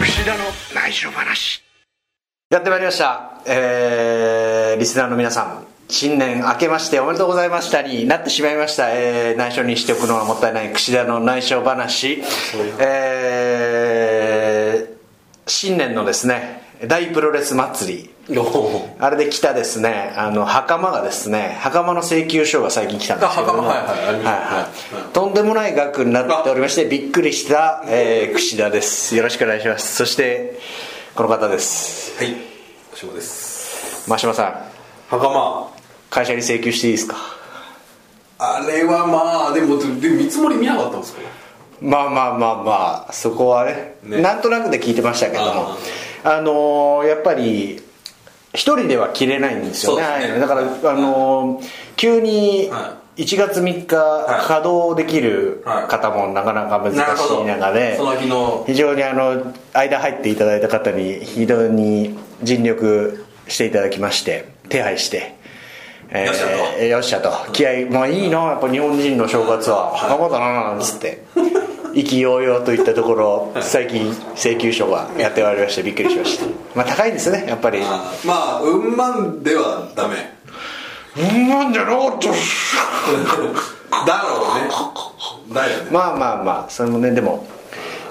[0.00, 0.44] 串田の
[0.74, 1.62] 内緒話
[2.50, 10.70] やってまいりました、えー、リスナーの皆さん新年明けましておめでとうございましたになってしまいました、えー、内緒にしておくのはもったいない。
[10.72, 12.22] 串田の内緒話。
[12.78, 14.90] えー、
[15.46, 18.10] 新年のですね大プロレス祭り。
[18.98, 20.12] あれで来たですね。
[20.16, 23.66] あの袴がですね袴の請求書が最近来たんですけども。
[23.66, 24.68] はいは
[25.10, 29.16] いとんでもない額になっておりましてびっくりした、えー、串田です。
[29.16, 29.96] よろしくお願いします。
[29.96, 30.58] そして
[31.14, 32.16] この方です。
[32.22, 32.36] はい。
[32.92, 34.08] おしもです。
[34.08, 34.62] 真島さん。
[35.08, 35.70] 袴。
[36.10, 37.16] 会社に請求していいですか？
[38.38, 41.20] あれはまあでもで見積もり見なかったんですか？
[41.80, 44.20] まあまあまあまあそこはねね。
[44.20, 45.76] なんとなくで聞いてましたけども
[46.24, 47.80] あのーやっぱり
[48.54, 50.32] 一人では切れないんですよね。
[50.32, 50.38] ね。
[50.40, 54.46] だから、あのー急には1月3日はい。
[54.46, 55.88] 稼働できるはい。
[55.88, 56.98] 方もなかなか難し
[57.34, 65.34] い中でその日の非常にあの間入っていただいた方に非常に尽力していただきまして手配して、
[66.10, 67.32] えーよっしゃと。
[67.52, 69.90] 気合いまあいいなやっぱ日本人の正月は。
[69.96, 71.24] 袴だななんつって
[71.98, 76.46] 意気揚々といったところ最近請求書がやってまいりましてびっくりしました。
[76.76, 77.80] まあ高いんですねやっぱり。
[77.82, 80.14] あまあ運万ではダメ。
[81.16, 82.28] うんなんじゃなかった
[84.06, 84.36] だろ
[85.48, 85.54] うね。
[85.54, 85.90] だよね。
[85.90, 87.44] まあまあまあそれもねでも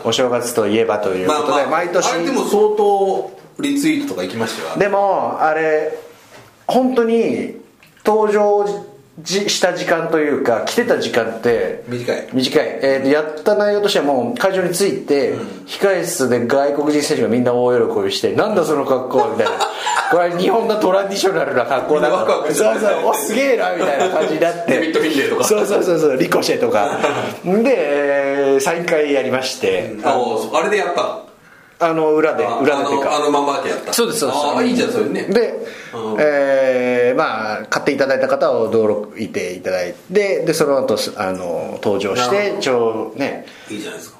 [0.03, 2.11] お正月といえばということで、毎年。
[2.11, 4.77] あれでも相当リツイートとか行きましたよ。
[4.77, 5.97] でもあれ
[6.67, 7.55] 本当に
[8.05, 8.65] 登場
[9.19, 12.29] じした時間というか来てた時間って短い。
[12.33, 15.33] 短い、えーとやった内容としてはもう会場に着いて、
[15.65, 19.51] 控え室で外国人選手がみんな大喜びして「なんだその格好」みたいな。
[20.09, 23.07] これ日本のトラディショナルな格好だみんなワクワクしてそうそう。
[23.07, 24.73] おすげえなみたいな感じになって。
[24.73, 25.43] デビッドフィンレイとか。
[25.43, 26.17] そうそうそうそう。
[26.17, 26.97] リコシェとか。
[27.43, 31.26] で、えーサイン会やりまして、あおあれでやった
[31.79, 32.89] あの裏であ裏でか。
[32.91, 33.93] あのあのままでやった。
[33.93, 34.39] そうですそうです。
[34.45, 35.23] ああいいじゃんそれね。
[35.23, 35.53] で、
[35.93, 36.17] うん。
[36.19, 43.45] えーまあ買っていただいた方を登録いていただいてでその後すあの登場してちょね。
[43.69, 44.17] いいじゃないですか。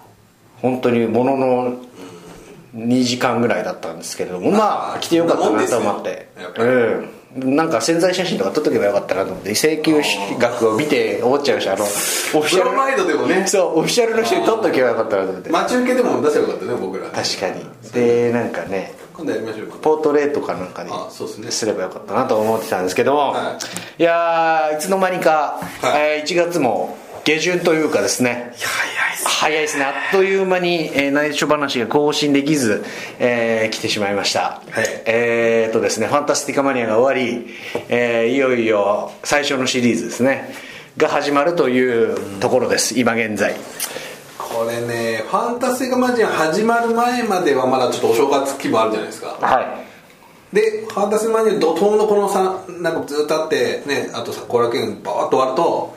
[0.62, 1.78] 本当にものの
[2.75, 6.29] 2時間ぐらいだったんですけれどもまあ来てよかったなと思って。
[6.57, 10.01] うんなんか宣材写真とか撮っとけばよかったなと思って請求
[10.39, 12.71] 額を見て思っちゃうしあのオフィシャル。
[12.71, 13.45] マイドでもね。
[13.47, 15.49] そうオフィシャルの人に撮っとけばよかったなと思って。
[15.49, 17.09] 待ち受けでも出せばよかったね僕ら。
[17.09, 17.65] 確かに。
[17.93, 19.77] でなんかね今度やりましょうか。
[19.81, 21.51] ポートレートかなんかにすね。
[21.51, 23.57] すればよかったなと思ってたんですけども、、は
[23.97, 24.03] い。
[24.03, 26.19] やーいつの間にか、はい。
[26.19, 28.53] えー1月も下旬というかですね。
[29.25, 29.83] 早いですね。
[29.83, 32.85] あっという間に、えー内緒話が更新できず、
[33.19, 34.85] えー来てしまいました、はい。
[35.05, 37.53] えーっとですね「ファンタスティカマニア」が終わり、
[37.89, 40.53] えーいよいよ最初のシリーズですね。
[40.95, 43.55] が始まるというところです、今現在。
[44.38, 49.38] これねファンタスティカマジン始まる前まではまだちょっとお正月気分あるじゃないですか。
[49.41, 49.61] は
[50.53, 50.55] い。
[50.55, 55.97] でファンタスティカマジン怒涛のこのさなんかずっとあってねあとさ後楽園バーッと終わると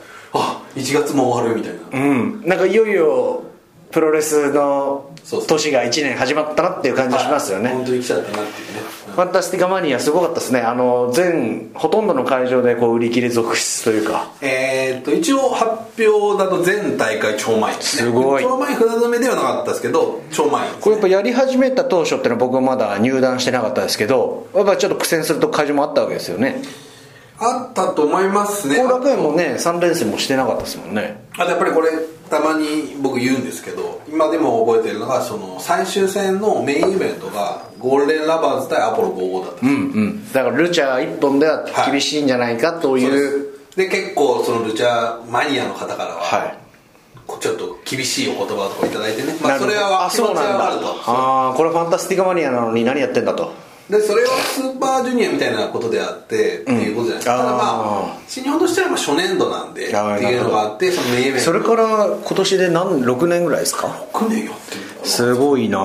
[0.75, 2.05] 1月も終わるみたいな。
[2.05, 2.43] うん。
[2.45, 3.43] なんかいよいよ
[3.91, 5.11] プロレスの
[5.47, 8.81] 年が1年始まったなっていう感じがしますよね、本当に来ちゃったなっていうね。
[9.13, 10.61] ファンタスティカマニアすごかったですね。
[10.61, 14.31] あの全ほとんどの会場でこう売り切れ続出というか。
[14.39, 18.43] えーっと一応発表だと全大会超満員ですねすごい。
[18.43, 26.61] 超満員札止めではなかったですけど超満員ですこれやっぱやり始めた当初ってのは僕はまだ入団してなかったですけどやっぱちょっと苦戦すると会場もあったわけですよね
[27.41, 28.77] あったと思いますね。
[28.77, 31.25] 後楽園もね3連戦もしてなかったですもんね。
[31.33, 31.89] あとやっぱりこれ
[32.29, 40.31] たまに僕言うんですけど今でも覚えてるのがその最終戦のメインイベントがゴールデンラバーズ対アポロ55だったうんうん。
[40.31, 43.77] だからルチャー1本では厳しいんじゃないかという、です。
[43.77, 46.61] で結構そのルチャーマニアの方からは、はい。
[47.39, 50.69] ちょっと厳しいお言葉とかいただいてね、まあ、それはあそうなんだ
[51.07, 53.53] あこれファンタスティカマニアなのに何やってんだと
[53.91, 57.23] でそれはスーパージュニアみたいなことであってっていうことじゃない。
[57.23, 57.41] ですか、うん。
[57.41, 65.79] ただまああ新日本としてはまあ初年度なんでっていうのがあってそのメインイベントそれから今年で何6年ぐらいですか？6年やってるすごいな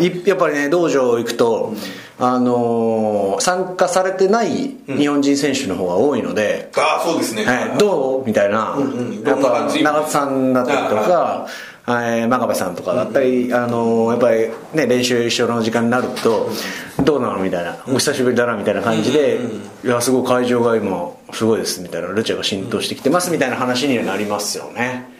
[0.00, 1.74] やっぱりね道場行くと、
[2.18, 8.26] あのー参加されてない日本人選手の方が多いので、ああそうですね、はい、どう？
[8.26, 9.22] みたいな、んうん。
[9.22, 11.46] やっぱどん長津さんだったりとか、
[11.88, 16.50] えー真壁さんとかだったり、あのーやっぱりね練習一緒の時間になると、
[17.02, 19.38] どうなのみたいな、お久しぶりだなみたいな感じで、
[19.84, 25.17] いやすごい会場が今すごいですみたいなルチャが浸透してきてますみたいな話にはなりますよね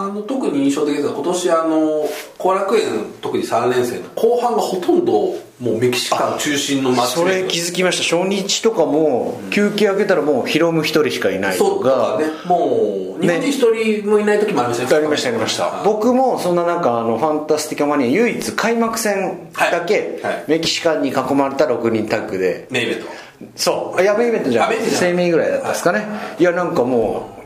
[0.00, 2.08] あの特に印象的ですが今年あの
[2.38, 5.12] 後楽園特に3連戦の後半がほとんど
[5.60, 8.16] もうメキシカン中心の街それ気づきました。
[8.16, 12.28] 初日とかも休憩明けたらもうヒロム一人しかいないそうとかとかね。
[12.46, 14.96] もう日本人一人もいない時もありましたね。
[14.96, 15.82] ありましたありました。
[15.84, 20.32] 僕もそんな中あのファンタスティカマニア唯一開幕戦だけはい。
[20.36, 20.44] はい。
[20.48, 22.66] メキシカンに囲まれた6人タッグで。
[22.70, 23.06] メイベント。
[23.54, 24.02] そう。
[24.02, 24.72] やべイベントじゃん。
[24.72, 26.06] 生命ぐらいだったんですかね。
[26.38, 27.39] いやなんかもう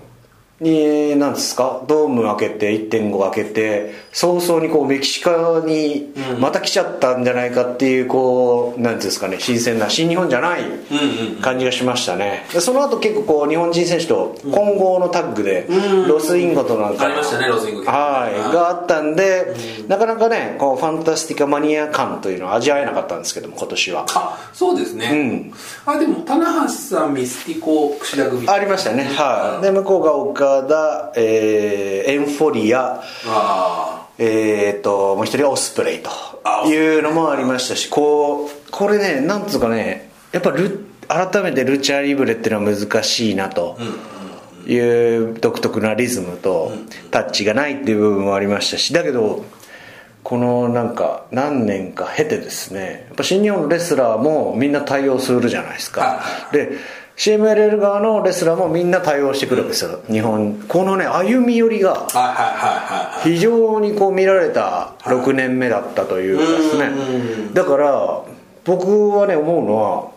[0.60, 1.82] になんですか？
[1.88, 10.62] ドーム開けて1.5開けて早々にこうメキシカにまた来ちゃったんじゃないかっていうこうなんていうんですかね新鮮な新日本じゃない
[11.42, 12.46] 感じがしましたね。
[12.52, 15.66] でその後結構こう日本人選手と混合のタッグで
[16.06, 19.54] ロスインゴとなんかありましたねロスインゴはいがあったんで
[19.88, 24.06] なかなかねこうファンタスティカマニア感というのは味わえなかったんですけども今年は。
[24.08, 25.50] あそうですね、
[25.84, 28.48] あでも棚橋さんミスティコ櫛田組。
[28.48, 29.64] ありましたねはい。
[29.64, 33.02] で向こうが岡田、えーエンフォリア。
[33.26, 36.10] あえー、ともう一人はオスプレイと。
[36.66, 43.76] いうのもありましたしこうこれねなんつうかねやっぱル改めてルチャリブレっていうのは難しいなと。
[44.66, 46.72] いう独特なリズムと
[47.10, 48.94] タッチがないっていう部分もありましたし。
[48.94, 49.44] だけど
[50.22, 56.20] このなんか何年か経てですねやっぱ新日本のレスラーもみんな対応するじゃないですか。
[56.22, 56.78] はで
[57.16, 60.00] CMLL 側のレスラーもみんな対応してくるわけですよ。
[60.10, 62.08] 日本このね歩み寄りが
[63.22, 67.54] 非常にこう見られた6年目だったというかですね。
[67.54, 68.22] だから
[68.64, 70.14] 僕はね思うのは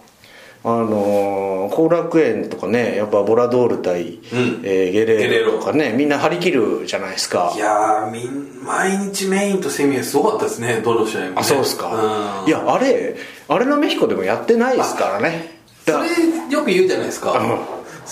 [0.64, 4.20] あの後楽園とかねやっぱボラドール対、
[4.64, 7.54] えーゲレーロとかねみんな張り切るじゃないですか。
[7.56, 12.44] いやーみん毎日メインとセミはすごかったですねどの試合も、ね、あそうですか。
[12.48, 13.16] いやあれ
[13.48, 15.30] あれのメヒコでもやってないですからね。
[15.30, 15.57] だ
[15.94, 16.08] それ
[16.50, 17.34] よく言うじゃないですか、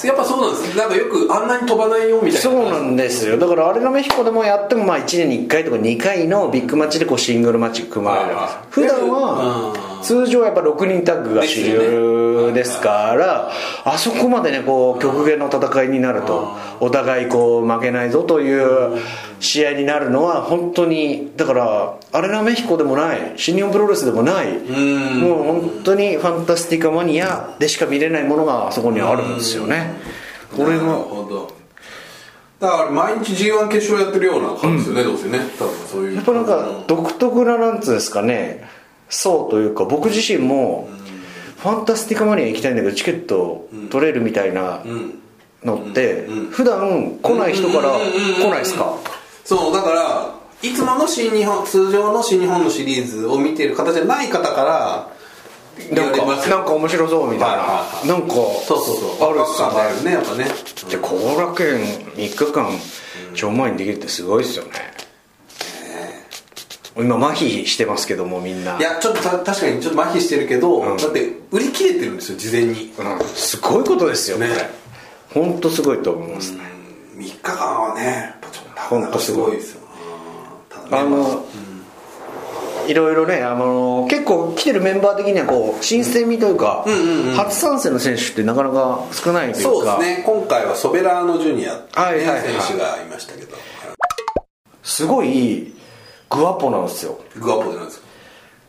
[0.04, 0.78] やっぱそうなんです。
[0.78, 2.40] なんかよくあんなに飛ばないよみたいな。
[2.40, 3.38] そうなんですよ。
[3.38, 8.36] だからあれのメヒコでもやってもまあ1年に1回とか2回のビッグマッチでこうシングルマッチ組まれる。
[8.70, 13.52] 普段は通常はやっぱ6人タッグが主流ですから
[13.84, 19.00] あそこまでねこう極限の戦いになるとお互いこう負けないぞという
[19.40, 29.96] 試合になるのは本当にだからアレナメヒコでもない新日本プロレスでもないもう本当にファンタスティカマニアでしか見れないものがあそこにあるんですよね。
[30.56, 31.56] これなるもほど。
[32.60, 35.40] だから毎日 G1 決勝やってるような感じですよね、どうせね。
[35.60, 36.16] 多分そういう。
[36.16, 38.64] やっぱなんか独特ななんつうんですかね
[39.10, 40.90] 層というか僕自身も
[41.58, 44.82] ファンタスティカマニア行きたいんだけどチケット取れるみたいな
[45.64, 48.98] のって普段来ない人から来ないですか？
[49.44, 55.16] そうだからいつもの新日本通常の新日本のシリーズを見ている方じゃない方から
[55.92, 58.14] なんかなんか面白そうみたいな。
[58.16, 59.30] なんかそうそうそう。
[59.30, 60.12] あるっすよね。
[60.14, 60.46] やっぱね。
[60.90, 61.82] で後楽園
[62.16, 62.70] 3日間
[63.34, 64.72] 超前にできるってすごいですよね
[66.98, 68.78] 今麻痺してますけどもみんな。
[68.78, 72.94] いやちょっとた確かにちょっと麻痺してるけど、だって売り切れてるんですよ事前に。
[72.98, 73.28] うん。
[73.28, 74.48] すごいことですよね。
[75.34, 76.54] 本当すごいと思います。
[76.54, 76.62] ね
[77.18, 79.52] 3日間はねやっぱちょっとなかなかすごい。
[79.58, 79.88] ですよね
[80.90, 81.46] まの
[82.88, 86.86] いろいろねあの結構来てるメンバー的にはこう新鮮味というか、
[87.36, 89.70] 初参戦の選手ってなかなか少ないというか。
[89.70, 90.24] そうですね。
[90.26, 92.42] 今回はソベラーノジュニアっていうね、はいはいはい。
[92.62, 93.58] 選手がいましたけど。
[94.84, 95.74] すごい
[96.30, 97.20] グワポなんですよ。
[97.40, 98.06] グアポでなんですか？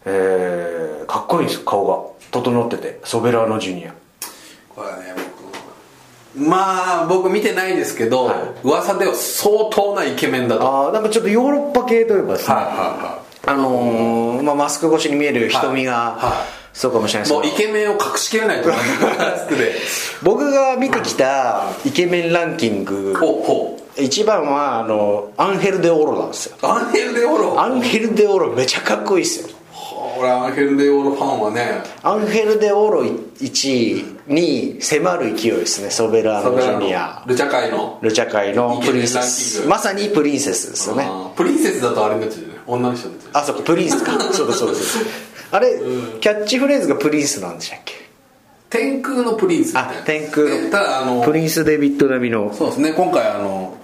[0.06, 2.31] えー、かっこいいんですよ顔が。
[2.31, 3.00] 整ってて。
[3.05, 3.94] ソベラーノジュニア。
[4.69, 5.14] これはね
[6.35, 8.31] 僕まあ僕見てないですけど、
[8.62, 10.69] 噂では相当なイケメンだと。
[10.69, 16.31] ああなんかちょっとヨーロッパ系というかですね、はあのーまあ、マスク越しに見える瞳が、はい。
[16.31, 16.46] はい。
[16.77, 19.75] そうかもしれないもうイケメンを隠しきれないと思いますで
[20.22, 26.56] 僕が見てきたイケメンランキングほうほ一番はあのアンヘル・デ・オロなんですよ。
[26.62, 27.60] うアンヘル・デ・オロ。
[27.60, 29.56] アンヘル・デ・オロめちゃかっこいいですよ。
[30.19, 31.82] 俺アンヘル・デ・オロファンはね。
[32.03, 35.91] アンヘル・デ・オロ1位に迫る勢いですね。
[35.91, 37.22] ソベラーノ・ジュニア。
[37.26, 37.98] ルチャ界の。
[38.03, 39.67] ルチャ界のプリンセス。
[39.67, 41.08] まさにプリンセスですよね。
[41.36, 42.55] プリンセスだとあれになっちゃうよね。
[42.67, 44.12] 女の人になっちゃうあそうかプリンスか。
[44.32, 45.10] そうだそうだそうだ。
[45.53, 45.79] あれ、
[46.20, 47.94] キャッチフレーズがプリンスなんでしたっけ？
[48.69, 50.62] 天空のプリンスあ天空の。
[50.62, 52.53] でただあのプリンス・デビッド並みの。
[52.53, 52.93] そうですね。
[52.93, 53.74] 今回あの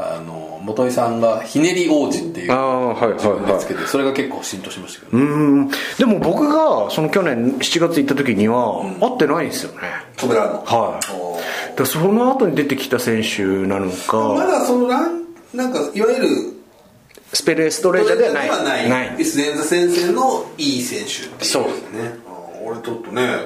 [0.00, 5.70] あの元井さんがひねり王子っていうああはいはい自分ではいつけてそれが結構浸透しましたけど、うん。
[5.98, 9.80] でも僕がその去年7月行った時には会ってないんですよね、
[10.16, 11.00] トベラーノは
[11.74, 16.28] いだその後に出てきた選手なのまかだそのランなんかいわゆる
[17.32, 18.48] スペルエストレージャーではない。
[18.48, 18.90] ない。
[18.90, 19.08] ない。
[19.18, 21.50] 前座先生のいい選手っていう。
[21.50, 21.64] そう。
[21.64, 21.70] ね
[22.26, 23.38] あー俺ちょっとねいや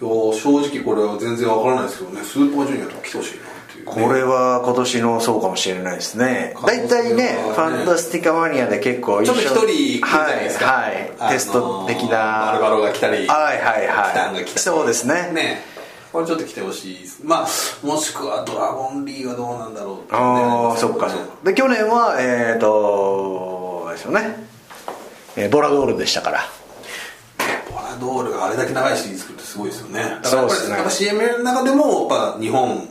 [0.00, 3.51] 正直これは全然わからないですけどねスーパージュニアとか来てほしいな
[3.94, 6.54] これは今年のそうかもしれないですね。
[6.64, 10.66] 大体ねファンタスティカマニアで結構ちょっと一人来るじゃないですか。
[10.66, 11.12] はい、はい。
[11.18, 12.08] あのーテスト的な。
[12.08, 14.58] バルバロが来たりはいはいはい。
[14.58, 15.30] そうですね。
[15.32, 15.72] ね。
[16.12, 17.22] これちょっと来てほしいです。
[17.24, 20.02] まあもしくはドラゴンリーがどうなんだろうね。
[20.10, 21.26] ああそっかそっか。
[21.44, 24.36] で去年はえっ、ー、とですよね、
[25.36, 26.40] えーボラドールでしたから。
[27.70, 30.00] ボラドールがあれだけ長いシリーズ作るってすごいですよね。
[30.00, 30.74] だからやっぱりそうですね。
[30.76, 32.88] やっぱ CM の中でもやっぱ日本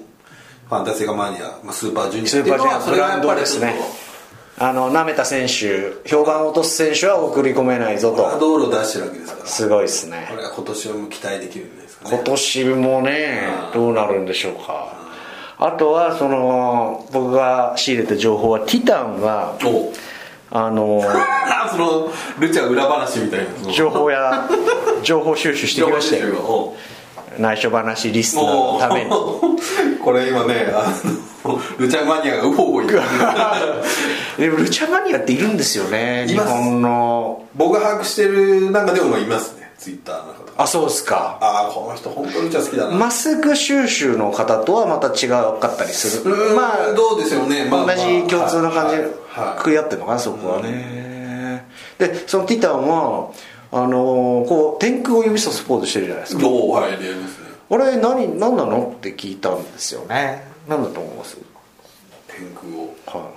[0.72, 2.30] ファンタジーガマニア、まあ、スーパージュニア。
[2.30, 3.76] スーパージュニアっていうのはそれがやっぱりですね。
[4.58, 8.40] あの舐めた選手評判を落とす選手は送り込めないぞと。
[8.40, 9.46] ドールを出してるわけですから。
[9.48, 10.28] すごいですね。
[10.30, 12.12] これが今年はもう期待できるんですかね。
[12.16, 13.42] 今年もね
[13.74, 14.94] どうなるんでしょうか。
[15.58, 19.92] あとはその僕が仕入れた情報はティタンはお
[20.52, 21.02] あの
[21.70, 23.74] そのルチャ裏話みたいな。
[23.74, 24.48] 情報や
[25.04, 26.78] 情報収集してきましたよお
[27.38, 29.12] 内緒話リストのために。
[30.04, 30.92] これ今ねあ
[31.48, 33.02] のルチャマニアがウホウホ言ってる
[34.38, 37.44] でもルチャマニアっているんですよね日本の。
[37.56, 41.38] 僕が把握してる中でもいますねツイッターの中とかあそうですか。
[41.42, 46.32] ああこの人本当ルチャ好きだな、マスク収集の方とはまた違うかったりする。
[46.32, 49.06] うんまあどうですよね、まあまあ同じ共通の感じはい。
[49.28, 49.58] はい。
[49.58, 51.12] 食い合ってるのかなそこはね。
[51.98, 53.30] でそのティタンは
[53.74, 56.46] あのーこう天空を指さすポーズしてるじゃないですか。
[56.48, 57.48] はいやりますね。
[57.70, 58.94] あれ何何なの？
[58.98, 60.44] って聞いたんですよね。
[60.68, 61.38] 何だと思います？
[62.28, 62.94] 天空を。
[63.06, 63.32] は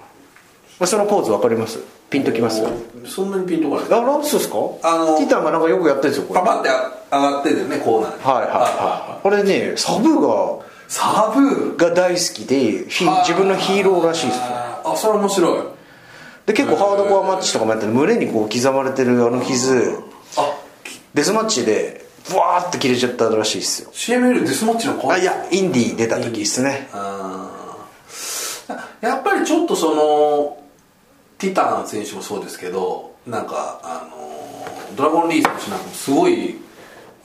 [0.80, 0.86] い。
[0.86, 1.78] そのポーズ分かります？
[2.10, 2.64] ピンときます？
[3.06, 4.56] そんなにピンとこないあラスですか？
[4.82, 6.40] あのティタンがなんかよくやってるんですよこれ。
[6.40, 8.22] パパって上がってるよねコーナーに。
[8.24, 11.76] はいはいはいこれねサブがサブ？
[11.76, 15.62] が大好きでヒ自分のヒーローらしいですねああそれ面白い。
[16.46, 20.00] で結構ハードコアマッチとかもやってる胸にこう刻まれてるあの傷。
[20.00, 20.13] あ
[21.14, 23.90] デスマッチでブワーって切れちゃったらしいですよ。
[23.92, 26.88] CML デスマッチのコーナーあいやインディー出た時ですね。
[29.00, 30.62] やっぱりちょっとその
[31.38, 36.56] ティタン選手もそうですけどなんかあのドラゴンリー選手なんかもすごい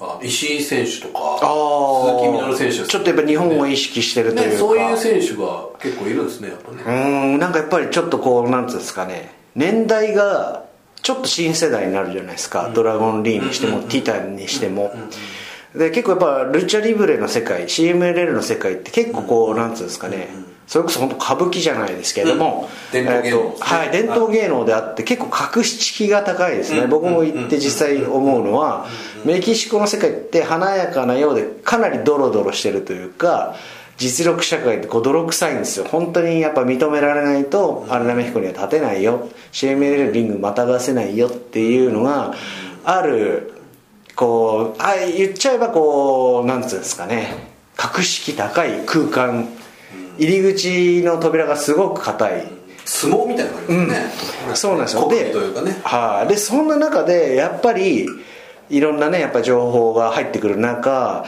[0.02, 6.84] あ石井選手とか鈴木みのる選手ちょっとやっぱ日本を意識してるというか、ね、そういう選手が結構いるんですねやっぱね。
[6.84, 9.34] うーんなんかやっぱりちょっとこうなんつうんですかね。
[9.56, 10.66] 年代が
[11.02, 14.94] ちょっと新世代になるじゃないですか、ドラゴンリーにしても、ティタンにしても、
[15.76, 20.30] で結構やっぱルチャリブレの世界 CMLL の世界って結構こう、なんつうんですかね、
[20.68, 23.06] それこそ本当歌舞伎じゃないですけれども、うん。
[23.06, 28.86] 伝統芸能はい伝統芸能であって結構格式が高いですね、僕も行って実際思うのは、
[29.26, 33.56] メキシコの世界って華やかなようでかなりドロドロしてるというか
[34.00, 35.86] 実力社会ってこう泥臭いんですよ。
[35.86, 39.28] 本当にやっぱ認められないとアルナメヒコには立てないよ。
[39.52, 41.28] CMLL リングまたがせないよ。
[41.28, 42.34] っていうのが
[42.86, 43.54] ある
[44.16, 47.50] こうあ言っちゃえばこうなんつうんですかね。
[47.76, 49.50] 格式高い空間。
[50.18, 52.48] 入り口の扉がすごく硬い。
[52.86, 55.08] 相撲みたいな感じですね、そうなんですよ。
[55.08, 55.80] でというかね。
[55.84, 58.08] はい、でそんな中でやっぱり
[58.70, 61.26] いろんなねやっぱ情報が入ってくる中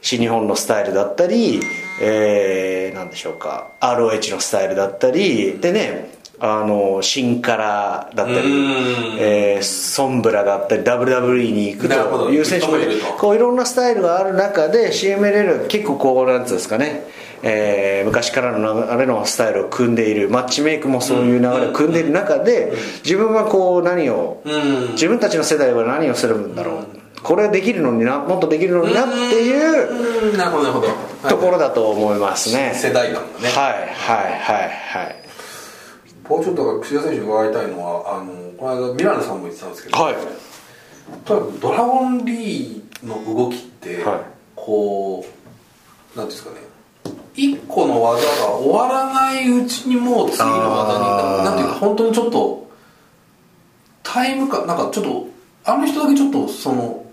[0.00, 1.60] 新日本のスタイルだったり、
[2.00, 12.82] えー、なんでしょうか ROH のスタイルだったりでねあの新カラーだったりうん、えーソンブラだったり WWE に行くという選手もい
[13.18, 17.02] こういろんなスタイルがある中で CMLL 結構こうなんつうんですかね、
[17.42, 22.72] えー昔からの流れのスタイルを組んでいるマッチメイクもそういう流れを組んでいる中で
[23.04, 24.92] 自分はこう何をうん。
[24.92, 30.94] 自分たちの世代は何をするんだろうこれできるのになもっとできるのになっていううんなるほどなるほど、は
[31.24, 31.28] い。
[31.28, 32.72] ところだと思いますね。
[32.74, 33.48] 世代間がね。
[33.48, 35.16] はいはいはいはい。
[36.28, 40.14] もうちょっと櫛田選手に伺いたいのはあのこの間ミラノさんも言ってたんですけど、はい。
[41.24, 44.20] とにかくドラゴンリーの動きって、はい。
[44.54, 45.24] こ
[46.14, 46.68] うなんていうんですかね。
[47.34, 52.68] 一個の技が終わらないうちにもう次の技になんていうか本当にちょっと
[54.02, 55.28] タイムかなんかちょっと
[55.64, 57.04] あの人だけちょっとその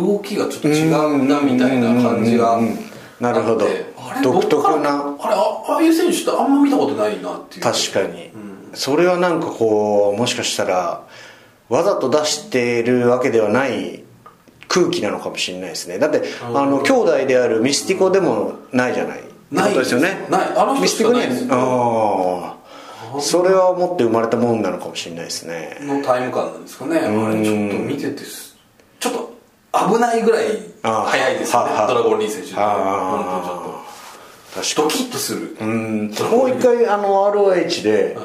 [0.00, 2.60] 動きがちょっと違うんだみたいな感じが
[3.20, 3.66] なるほど。
[4.22, 7.62] 独特なあれあああいう選手ってあんま見たことないなっていう。
[7.62, 8.30] 確かに、
[8.74, 11.04] それはなんかこうもしかしたら
[11.68, 14.04] わざと出してるわけではない
[14.68, 15.98] 空気なのかもしれないですね。
[15.98, 19.22] だってあの兄弟であるミスティコでもないじゃない。
[19.50, 19.74] ない。
[19.74, 21.48] ですよねないあの人ミスティコにしかないです。
[21.50, 22.54] は
[23.12, 25.78] ああそれは持って生まれたもんなのかもしれないですね。
[25.80, 26.98] のタイム感なんですかね。
[26.98, 27.00] あ
[27.30, 28.56] れちょっと見ててす
[29.00, 29.27] ちょっと
[29.72, 30.46] 危ないぐらい
[30.82, 31.72] 速いですよね。
[31.72, 32.60] ははドラゴンリー選手って。
[32.60, 32.62] あ。
[32.62, 33.68] ー本当にちょっ
[34.54, 36.14] 確とドキッとするうん。
[36.30, 38.16] もう一回あの ROH で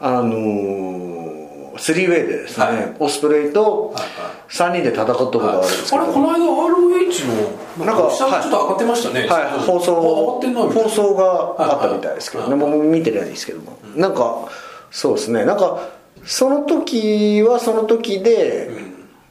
[0.00, 2.96] あのー、3ウェイでですね、はい。
[3.00, 4.04] オスプレイとはいはい。
[4.48, 12.44] 3人で戦ったことがあるんですけど、あれこの間 ROH チのなんんかちょっと上がってましたね、はい、放送放送があったみたいですけど。
[12.48, 12.78] ね、はいはい。
[12.78, 14.48] もう見てないですけども、なんか
[14.90, 15.44] そうですね。
[15.44, 15.88] なんか
[16.24, 18.70] その時はその時で、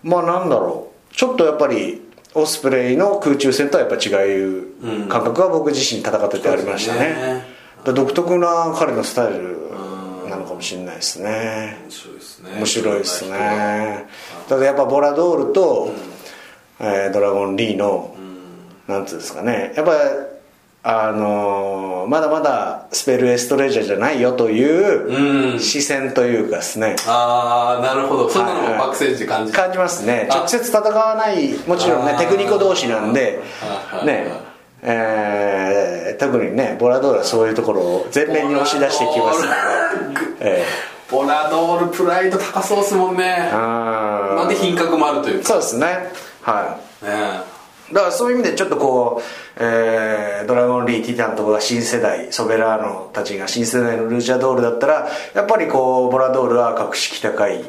[0.04, 2.02] まあなんだろうちょっとやっぱり
[2.34, 4.10] オスプレイの空中戦とはやっぱ違
[4.42, 7.46] う感覚は僕自身戦っててありましたね,、そうですね。
[7.84, 9.72] だ独特な彼のスタイル
[10.30, 11.78] なのかもしれないですね。
[12.58, 13.32] 面白いですね。
[13.32, 14.06] ね
[14.48, 15.94] ただやっぱボラドールと、
[16.80, 18.16] えードラゴンリーの、
[18.88, 19.74] なんていうんですかね。
[19.76, 19.94] やっぱ
[20.84, 25.60] あのーまだまだスペルエストレジャーじゃないよといううん。
[25.60, 28.30] 視線というかですね、ああなるほど。
[28.30, 30.28] そんなのもバックセージで感じ感じますね。
[30.32, 30.36] あ。
[30.38, 33.40] 直接戦わないもちろんねテクニコ同士なんで
[34.04, 34.32] ね。
[34.84, 39.56] えー特にねボラドールはそういうところを前面に押し出してきますので、
[40.42, 40.66] え
[41.10, 43.50] ボラドールプライド高そうっすもんね。
[43.52, 45.46] なんで品格もあるというか。
[45.46, 46.12] そうですね。
[46.42, 47.06] はい。
[47.06, 47.51] ね
[47.94, 49.24] だからそういう意味でちょっとこう、
[49.64, 57.64] えードラゴンリーティタンとかが新世代ソベラーノたちが新世代のルーチャドールだったらやっぱりこうボラドールは格式高い。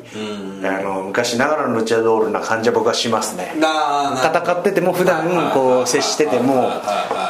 [0.65, 3.53] あの昔ながらのルーチャドールな感じは僕はしますね。
[3.57, 6.71] 戦ってても普段こう接してても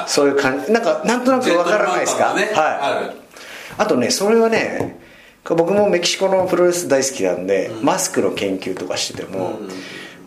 [0.07, 3.05] そういう感じなんかなんとなくわからないですか、ねあはい。
[3.07, 3.13] る。
[3.79, 5.01] あとねそれはね
[5.45, 9.59] 僕もメキシコのプロレス大好きなんで、マスクの研究とかしてても、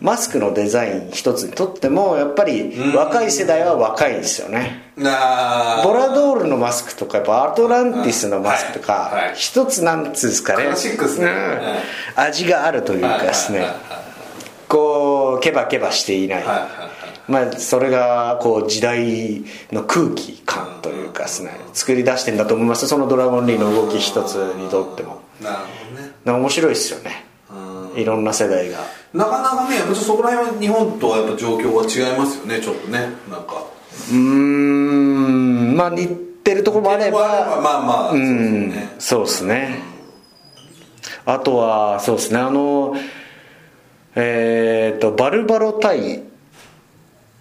[0.00, 10.64] マスクのデザイン一つにとってもやっぱり若い世代は若いんですよね、ボラドールのマスクとかやっぱアトランティスのマスクとか、はいはい一つなんつうんですかね。
[12.14, 13.66] 味があるというかですね、
[14.68, 16.44] こうケバケバしていない、
[17.28, 21.58] まあ、それがこう時代の空気感というかですね。
[21.72, 22.86] 作り出してんだと思います。
[22.86, 25.22] そのドラゴンリーの動き一つにとっても。
[25.42, 26.12] なるほどね。
[26.24, 27.24] な面白いですよね。
[27.96, 28.78] いろんな世代が
[29.16, 32.98] なかなかねやっぱそこら辺は日本とはやっぱ状況が違いますよねちょっとね
[33.30, 33.64] なんか。
[34.10, 36.08] うーんまあ似
[36.44, 38.90] てるところもあればまあまあまあそうですよね。
[38.98, 39.78] そうですね。
[41.24, 42.94] あとはそうですねあの
[44.14, 46.22] えっ、とバルバロ対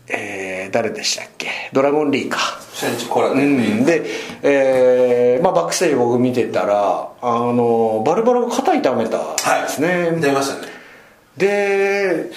[0.07, 1.49] えー誰でしたっけ？
[1.73, 2.37] ドラゴンリーか。
[2.75, 4.03] うでん、で、
[4.43, 10.73] えーまあ、バックステージ僕見てたらあのバルバロが肩痛めたんですね、出ましたね
[11.37, 12.31] で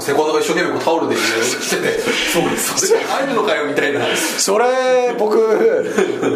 [0.00, 1.98] セコンドが一生懸命タオルでしてて
[2.32, 2.86] そうです。
[2.86, 4.00] それ入るのかよみたいな。
[4.16, 5.36] それ僕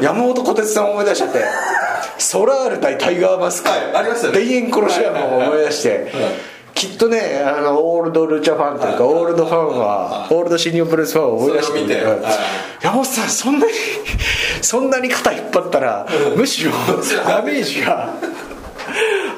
[0.02, 1.44] 山本小鉄さんを思い出しちゃって
[2.18, 4.34] ソラール対タイガーマスク、はいありましたね。
[4.34, 6.12] 田園コロシアムを思い出して、
[6.74, 12.28] きっとねあのオールドルチャファンというか、オールドファンは、オールドシニアプレスファンを思い出してそれを見て
[12.82, 13.72] 山本さんそんなに
[14.62, 16.72] そんなに肩引っ張ったら、むしろ
[17.26, 18.14] ダメージが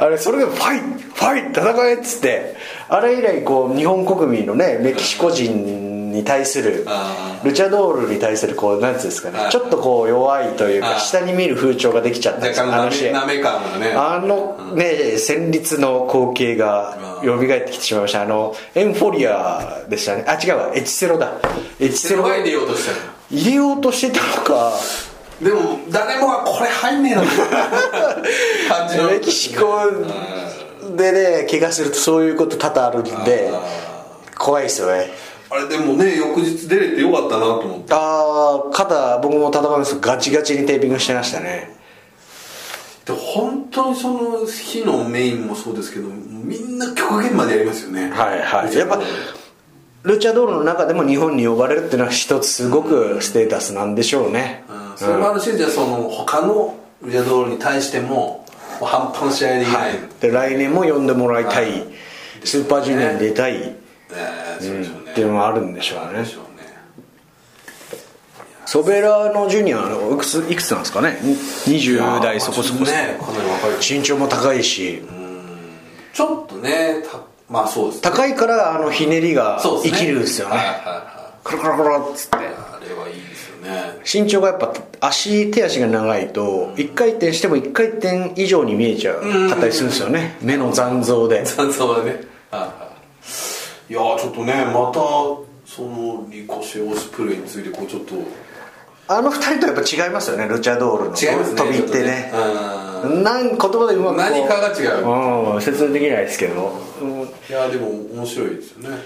[0.00, 2.56] あれそれでファイファイ戦えっつって
[2.88, 9.50] あれ以来こう日本国民のねメキシコ人に対するあルチャドールに対するこうなんつうんですかねはい。
[9.50, 11.00] ちょっとこう弱いというかはい。
[11.00, 12.72] 下に見る風潮ができちゃったんですあの
[13.96, 15.18] あのね。
[15.18, 18.22] 戦慄の光景が蘇ってきてしまいました。
[18.22, 20.24] あのエンフォリアでしたね。
[20.26, 20.72] あ違うわ。
[20.74, 21.32] エチセロだ。
[21.78, 22.24] エチセロ。
[22.26, 22.42] 入
[23.44, 24.72] れようとしてたのか
[25.40, 27.22] でも誰もがこれ入んねえな
[28.68, 29.10] 感じの。
[29.10, 29.64] メキシコ
[30.96, 33.50] でね怪我するとそういうこと多々あるんで
[34.36, 35.10] 怖いですよね。
[35.50, 37.94] あれでもね翌日出れてよかったなと思って。
[37.94, 41.74] ああ肩僕も戦うんですガチガチにテーピングしてましたね。
[43.06, 48.10] で本当にその日のメインもそうですけどみんな極限までやりますよね。
[48.10, 48.76] はいはい。
[48.76, 49.00] やっぱ
[50.02, 54.64] ルチャドールの中でも日本に呼ばれるっていうのは一つすごくステータスなんでしょうね。
[54.68, 54.69] うん
[55.00, 58.46] それもあるしじゃあその他のルジャドールに対しても
[58.80, 61.84] もう半端な試合できない、で来年も呼んでもらいたい。
[62.44, 63.60] スーパージュニアに出たい。
[63.60, 63.74] っ
[64.12, 66.24] えーそうでしょうね、ていうのもあるんでしょうね。
[68.66, 71.18] ソベラーのジュニアのいくついくつなんですかね
[71.66, 72.84] ？20代そこそこ。
[72.84, 73.18] ね。
[73.80, 75.02] 身長も高いし。
[76.12, 78.00] ちょっとねたまあそうですね。
[78.02, 80.56] 高いからあのひねりが生きるんですよね。
[80.56, 81.10] はいはいは
[81.42, 82.36] コロコロコロっつって
[83.60, 84.00] ね。
[84.04, 90.36] 身長がやっぱ足手足が長いと1回転しても1回転以上に見えちゃうかったりするんですよね。
[90.42, 91.44] 目の残像で。
[91.44, 92.20] 残像はね。
[92.50, 92.88] は
[93.88, 95.00] いやーちょっとねまた
[95.66, 98.14] そのリコシェオスプレイについてこうちょっと。
[99.08, 100.46] あの2人とやっぱ違いますよね。
[100.46, 101.16] ルチャドールの。
[101.16, 102.04] 違いますね飛びってね。
[102.04, 103.22] ね。
[103.24, 105.54] なん言葉でうまく何かが違う。
[105.54, 105.60] うん。
[105.60, 106.72] 説明できないですけど。
[107.02, 107.22] うん。
[107.22, 108.96] いやでも面白いですよね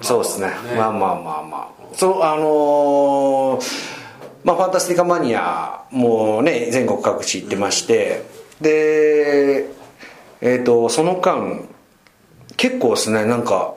[0.00, 0.48] そうですね。
[0.48, 1.94] ねまあまあまあまあ。
[1.94, 4.00] そうあのー
[4.42, 8.22] まあファンタスティカマニアもね全国各地行ってまして、
[8.60, 9.66] で
[10.40, 11.68] えっ、とその間
[12.56, 13.74] 結構ですねなんか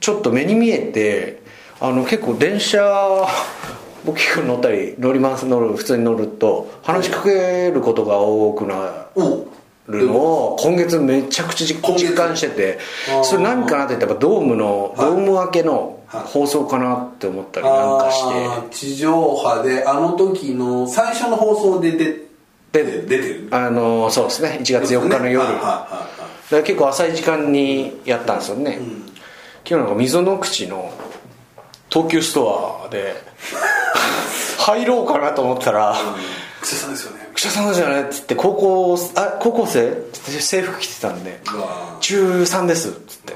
[0.00, 1.42] ちょっと目に見えて
[1.80, 3.26] あの結構電車
[4.04, 9.46] 僕結構乗ったり乗ります乗る普通に乗ると話しかけることが多くなお
[9.88, 12.78] るのを今月めちゃくちゃ実感してて
[13.24, 15.10] それ何かなって言ったらドームのはい。
[15.10, 18.70] ドーム明けのはい放送かなって思ったりなんかして。
[18.70, 22.28] 地上波であの時の最初の放送で出
[22.72, 23.48] で出てる？
[23.50, 24.58] あのそうですね。
[24.62, 25.40] 1月4日の夜。
[25.40, 26.08] はいはいだかは
[26.50, 26.54] い。
[26.56, 28.78] ら結構浅い時間にやったんですよね、
[29.68, 30.92] 今日なんか溝の口の
[31.88, 33.14] 東急ストアで
[34.58, 35.96] 入ろうかなと思ったら
[36.60, 39.88] 草さんですよね「記者さんじゃない?」っつって高校あ高校生？
[39.88, 41.66] って制服着てたんでうわ
[42.00, 43.32] 「中3です」っつって。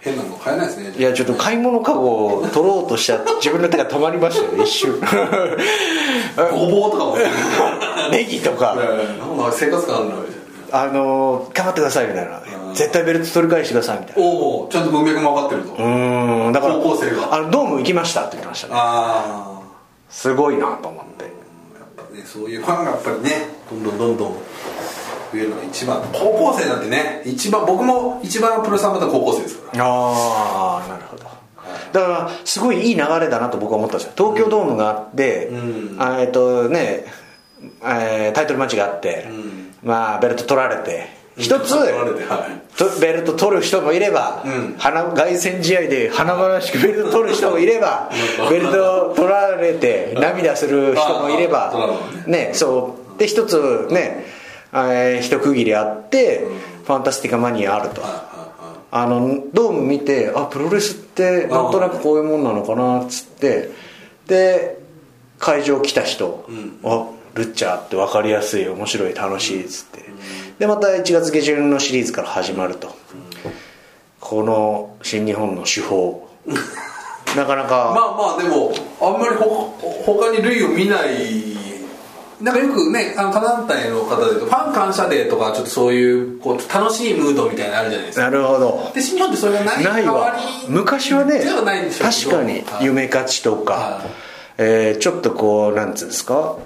[0.00, 4.98] 変なの買えないですねいやちょっと買い物かごを取ろうとした自分の手が止まりましたよ一瞬。
[6.50, 7.16] ごぼうとかも
[8.10, 8.76] ネギとか。
[9.52, 10.32] 生活感あるなみたい
[10.72, 10.82] な。
[10.82, 12.40] あの頑張ってくださいみたいな。
[12.74, 14.28] 絶対ベルト取り返してくださいみたいな。
[14.28, 15.72] おおちゃんと文脈も分かってると。
[15.74, 17.28] うーんだから高校生が。
[17.36, 18.72] あのドーム行きましたって言ってましたね。
[18.76, 19.60] あ
[20.10, 21.26] すごいなと思って
[22.12, 23.30] ねそういうファンがやっぱりね
[23.70, 24.38] どんどんどんどん増
[25.34, 26.18] えるのが一番高
[26.52, 29.84] 校生なんてね一番僕も一番プロレスはまた高校生ですから。
[29.84, 31.24] ああなるほど。
[31.92, 34.12] だからすごいいい流れだなと僕は思ったんですよ。
[34.16, 35.96] 東京ドームがあって、うん。
[35.98, 37.04] あえっとね、
[37.82, 39.74] えータイトルマッチがあって、ん。
[39.82, 41.74] まあベルト取られて一つ、
[43.00, 44.74] ベルト取る人もいれば、うん。
[44.78, 48.10] 花凱旋試合で華々しくベルト取る人もいれば
[48.50, 51.72] ベルト取られて涙する人もいれば
[52.26, 53.18] ねそう。
[53.18, 54.26] で一つね、
[54.72, 56.46] えー一区切りあって、
[56.84, 63.70] ファンタスティカマニアあると、あのドーム見てあプロレスってなんとなくこういうもんなのかなっつって。
[64.26, 64.80] で
[65.38, 66.46] 会場来た人、
[66.84, 70.11] あルッチャーって分かりやすい面白い楽しいっつって、
[70.58, 72.94] でまた1月下旬のシリーズから始まると、
[74.20, 76.28] この新日本の手法。
[77.36, 79.72] なかなか、まあまあでもあんまりほ
[80.04, 81.52] 他に類を見ない。
[82.42, 88.24] なんかよくねあの他団体の方でファン感謝デーとかちょっとそういうこう楽しいムードみたいなのあるじゃないですか。
[88.24, 88.90] なるほど。
[88.92, 90.34] で新日本ってそれがないないわ。
[90.68, 92.84] 昔はね確かにはい。
[92.84, 94.10] 夢勝ちとか、はい。
[94.58, 96.56] えーちょっとこうなんつうんですか？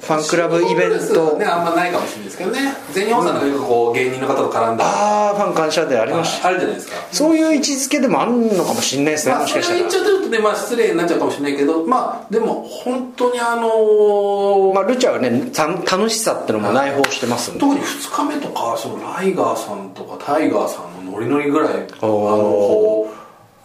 [0.00, 1.44] ファンクラブイベント、ね。
[1.44, 2.74] あんまないかもしれないですけどね。
[2.92, 6.96] 全日本さんなんかよくこう芸人の方と絡んだああファン感謝でありました、あるじゃないですか。
[7.12, 9.78] そういう位置づけでもあるのかもしれないですね、まあ、もしかしたら。
[9.90, 17.60] それを言っちゃうとね、まあ、失礼になっちゃうかもしれないけどまあでも本当にあのーまあルチャはねた楽しさってのも内包してますんで。
[17.60, 23.06] 特に2日目とかそのライガーさんとかタイガーさんのノリノリぐらいあの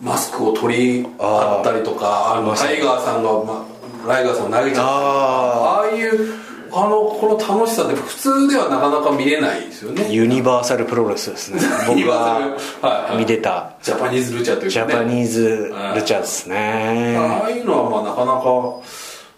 [0.01, 3.74] マスクを取り合ったりとかあのタイガーさんが、まあ、
[4.07, 4.81] ライガーさんを投げちゃった。
[4.83, 6.33] ああいう
[6.71, 10.11] あのこの楽しさって普通ではなかなか見れないですよね。
[10.11, 11.61] ユニバーサルプロレスですね。
[11.89, 12.81] ユニ僕バーサル。
[12.81, 13.17] がはいはい。
[13.19, 13.71] 見てた。
[13.81, 14.87] ジャパニーズルチャーというかね。
[14.87, 17.17] ジャパニーズルチャですね。
[17.17, 18.81] ああいうのはまあなかなか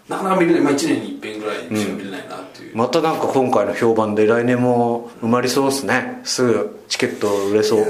[0.08, 6.22] なかなか見れない、まあ、1年に一遍ぐらいしか見れないなっていう、またなんか今回の評判で来年も埋まりそうですね。
[6.24, 7.86] すぐチケット売れそう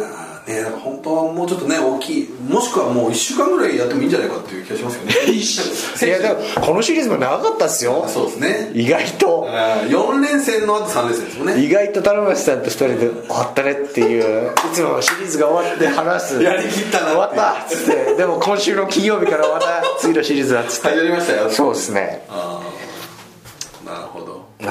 [0.48, 5.14] ね、だから本当はもうちょっとね大きいもしくはもう1週間ぐらいやってもいいんじゃないかっていう気がしますよね。
[5.28, 8.06] いやでもこのシリーズも長かったですよ。
[8.08, 8.70] そうですね。
[8.72, 9.46] 意外と。
[9.88, 11.60] 4連戦の後3連戦ですもんね。
[11.60, 16.42] 意外と田中さんと2人で終わったねっていういつもシリーズが終わって話す。
[16.42, 18.14] やりきったな終わったっつって。
[18.14, 20.88] でも今週の金曜日からまた次のシリーズだっつって。
[20.88, 21.50] 始まりましたよ。
[21.50, 22.24] そうですね。
[22.30, 22.47] あ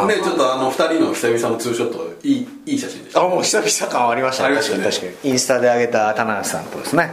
[0.05, 3.21] ねちょっとあの2人の久々のツーショットいいいい写真でした。
[3.21, 4.55] あもう久々感ありましたね。
[4.55, 5.31] 確かに確かに。
[5.31, 7.12] インスタで上げた田中さんとですね。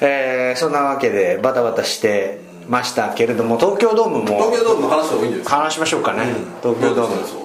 [0.00, 5.56] えーそんなわけでバタバタしてましたけれども東京ドームも東京ドームの話した方がいいんですか？
[5.56, 6.24] 話しましょうかね、
[6.62, 7.44] 東京ドーム。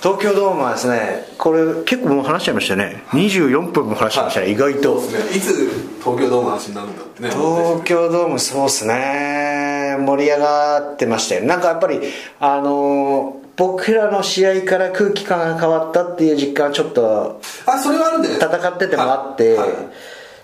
[0.00, 3.02] 東京ドームはですねこれ結構もう話しちゃいましたね。
[3.08, 5.00] 24分も話しちゃいましたね、意外と。
[5.00, 5.36] そうですね。
[5.36, 5.54] いつ
[5.98, 7.30] 東京ドームの話になるんだってね。
[7.30, 9.96] 東京ドームそうっすね。
[9.98, 11.44] 盛り上がってましたよ。
[11.44, 12.00] なんかやっぱり
[12.38, 19.68] あのー僕らの試合から空気感が変わったっていう実感はちょっとあそれはあるんじゃないですか戦っててもあってはい。
[19.68, 19.76] はい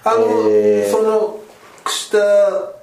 [0.07, 1.41] あの、えーその
[1.85, 2.19] 串田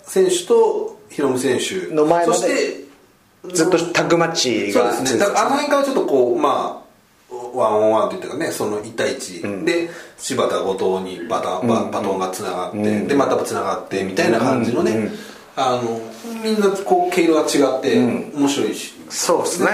[0.04, 1.94] 選手とヒロム選手。
[1.94, 5.24] の前までそしてずっとタッグマッチそうがですね。
[5.36, 6.84] あの辺からちょっとこうま
[7.32, 8.52] あワンオンワンといったかね。
[8.52, 15.10] その1対1、で柴田後藤にバタンババトンがつながって、でまたつながってみたいな感じのね、
[15.56, 16.02] あの
[16.44, 19.70] みんなこう毛色が違って面白いし、そうですね。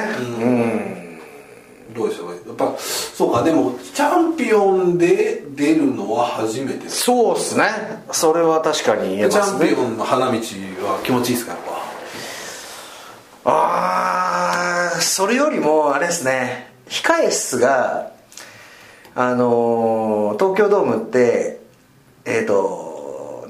[1.96, 6.90] どうでしょうやっぱそうかでもチャンピオンで出るのは初めて。
[6.90, 7.66] そうですね。
[8.12, 9.60] それは確かに言えチますね。
[9.60, 11.62] ャンピオンの花道は気持ちいいですかやっ
[13.44, 13.50] ぱ。
[13.50, 16.68] ああそれよりもあれですね。
[16.90, 18.12] 控え室が
[19.16, 21.60] あのー東京ドームって
[22.26, 23.48] えっ、と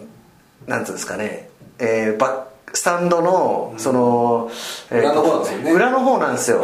[0.68, 4.52] なんつうんですかねえーバッスタンドのその、
[4.92, 5.72] えー裏の方なんですよね。
[5.72, 6.60] 裏の方なんですよ、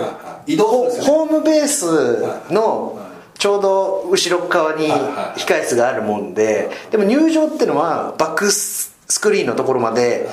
[1.01, 2.99] ホームベースの
[3.37, 5.39] ちょうど後ろ側にはいはい。
[5.39, 10.29] 控え室があるもんででも入場っていうのはバックスクリーンのところまで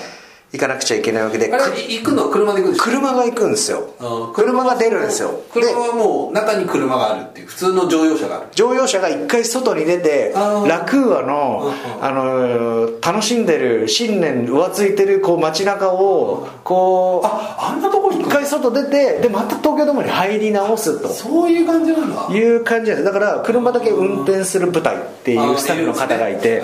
[0.52, 3.94] 行かなくちゃいけないわけであれ行くのは車で行くんですか車が行くんですよ。
[4.00, 5.42] うん車が出るんですよ。
[5.54, 8.46] で車はもう中に車があるっていう普通の乗用車がある。
[8.52, 21.08] 乗用車が一回外に出てラクーアの、あのー楽しんでる新年浮ついてるこう街中をこうああんなとこ一回外出てでまた東京ドームに入り直すと。
[21.08, 22.28] そういう感じなんだ。
[22.34, 23.04] いう感じです。
[23.04, 26.62] だから車だけ運転する部隊っていうスタッフの方がいて。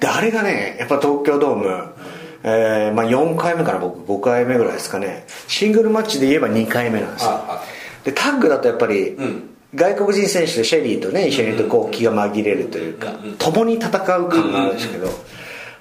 [0.00, 1.94] であれがねやっぱ東京ドーム、
[2.44, 5.24] えーまあ、4回目かな僕5回目ぐらいですかね。
[5.48, 7.40] シングルマッチで言えば2回目なんですよ。
[8.04, 9.48] でタッグだとやっぱり、ん。
[9.74, 13.90] 外国人選手でシェリーとね一緒にいるとこう気が紛れるというか、共に戦う
[14.28, 15.08] 感があるんですけど、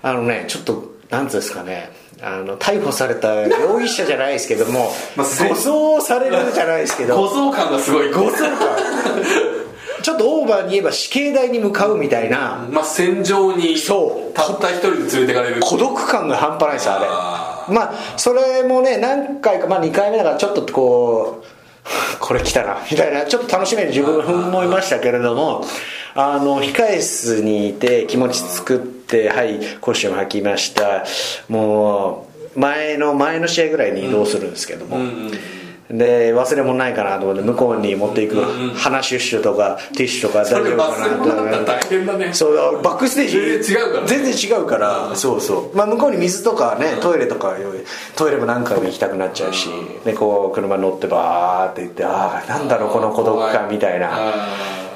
[0.01, 1.91] あのねちょっとなんつうんですかね。
[2.23, 5.55] あの逮捕された容疑者じゃないですけども まあせ護
[5.97, 7.17] 送されるじゃないですけど。
[7.19, 8.11] 護送感がすごい。
[8.11, 8.51] 護送感
[10.01, 12.67] ちょっとオーバーに言えば死刑台に向かうみたいな。
[12.71, 15.61] まあ戦場にそうたった一人で連れてかれる。
[15.61, 17.05] 孤独感が半端ないですあれ。
[17.09, 23.25] あまあそれもね何回か、まあ、2回目だからちょっとこうこれ来たなみたいな。
[23.25, 25.63] ちょっと楽しめる自分思いましたけれども
[26.13, 31.05] あの控え室にいて気持ち作ってはいコスチューム履きました。
[31.47, 34.97] もう前の前の試合ぐらいに移動するんですけども、
[35.91, 38.41] で忘れ物ないかなと思って向こうに持っていく
[38.75, 42.33] 鼻シュッシュとかティッシュとか大丈夫かな物だったら大変だね。
[42.33, 43.71] そうバックステージ
[44.07, 45.15] 全然違うから。
[45.15, 47.55] そうそう、まあ、向こうに水とかねトイレとか
[48.15, 49.69] トイレも何回も行きたくなっちゃうし
[50.05, 54.09] でこう車乗ってバーって行ってああなんだろうこの孤独感みたいな。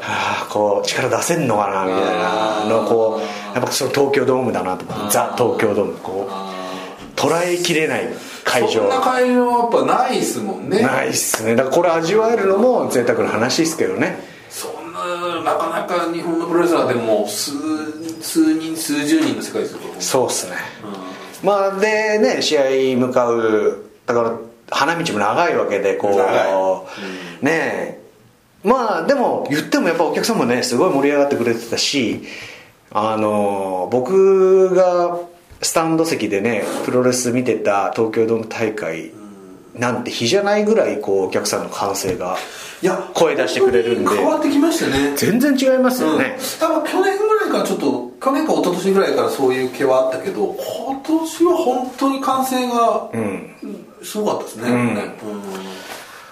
[0.07, 2.65] あこう力出せんのかなみたいな。
[2.69, 5.11] のをこうやっぱその東京ドームだなと思って。
[5.11, 8.07] ザ東京ドームこう捉えきれない
[8.45, 8.69] 会場。
[8.69, 10.81] そんな会場はやっぱないっすもんね。
[10.81, 11.55] ないっすね。
[11.55, 14.19] だからこれ味わえるのも贅沢な話ですけどね。
[14.49, 17.51] そんななかなか日本のプロレスラーでも数
[18.21, 20.55] 数人数十人の世界ですよそうっすね、
[21.43, 24.37] まあでね試合向かうだから
[24.71, 26.87] 花道も長いわけでこ長
[27.41, 28.01] う、ねえ。
[28.63, 32.23] まあでも言ってもやっぱお客さんもねすごい盛り上がってくれてたし
[32.91, 35.19] あの僕が
[35.61, 39.11] スタンド席でねプロレス見てた東京ドーム大会
[39.73, 42.37] なんて比じゃないぐらいこうお客さんの歓声が
[42.81, 44.09] いや声出してくれるんで。
[44.09, 45.15] 変わってきましたね。
[45.15, 50.55] 全然違いますよね、多分去年ぐらいからちょっと去年か一昨年ぐらいからそういう気はあったけど
[50.87, 53.09] 今年は本当に歓声が
[54.03, 54.95] すごかったですね、ん。
[54.95, 55.01] ね。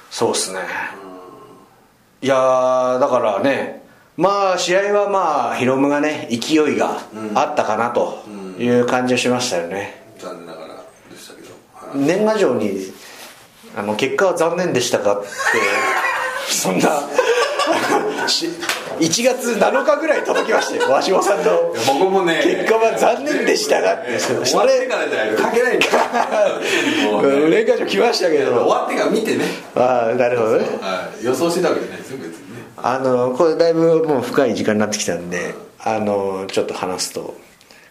[0.09, 0.59] そうっすね。
[2.21, 3.83] いやーだからね
[4.15, 6.99] まあ試合はまあヒロムがね勢いが
[7.35, 8.23] あったかなと
[8.59, 12.71] いう感じがしましたよね、残念ながらでしたけど、はい年賀状に
[13.75, 15.27] あの結果は残念でしたかって
[16.49, 16.89] そんな
[18.27, 18.49] し
[18.99, 24.19] 1月7日ぐらい届きましたよ鷲尾さんの僕もね結果は残念でしたがって。
[24.19, 25.87] そ終わってからじゃないと書けないんだ
[27.49, 30.65] 年賀状来ましたけ終どわってから見てね、ああなるほどね。
[30.81, 32.63] はい、予想してたわけじゃないですよ別にね。
[32.77, 37.35] あのこれだいぶもう深い時間になってきたんであのちょっと話すと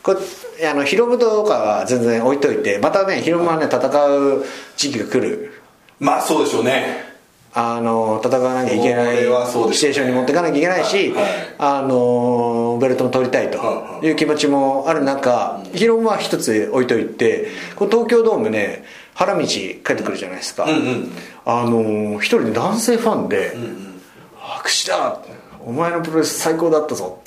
[0.03, 4.45] これあのヒロムとかは全然置いといてまたねヒロムはね戦う
[4.77, 5.53] 時期が来る。
[6.01, 7.13] まあそうでしょうね。
[7.55, 11.33] あの戦わなきゃいけないシチュエーションに持っていかなきゃいけないし、はいはい。
[11.59, 14.13] あのベルトも取りたいとはいい。
[14.13, 18.85] う気持ちもある中、ヒロムは一つ置いといてこの東京ドームね
[19.15, 21.13] 原道帰ってくるじゃないですか、うんうん。
[21.45, 23.55] あの一人の男性ファンで
[24.41, 25.21] 「白紙だ
[25.65, 27.21] お前のプロレス最高だったぞ」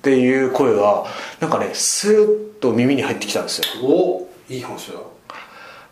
[0.00, 1.04] っていう声が
[1.40, 3.84] なんかねスーッと耳に入ってきたんですよ。
[3.86, 4.98] おいい話だ。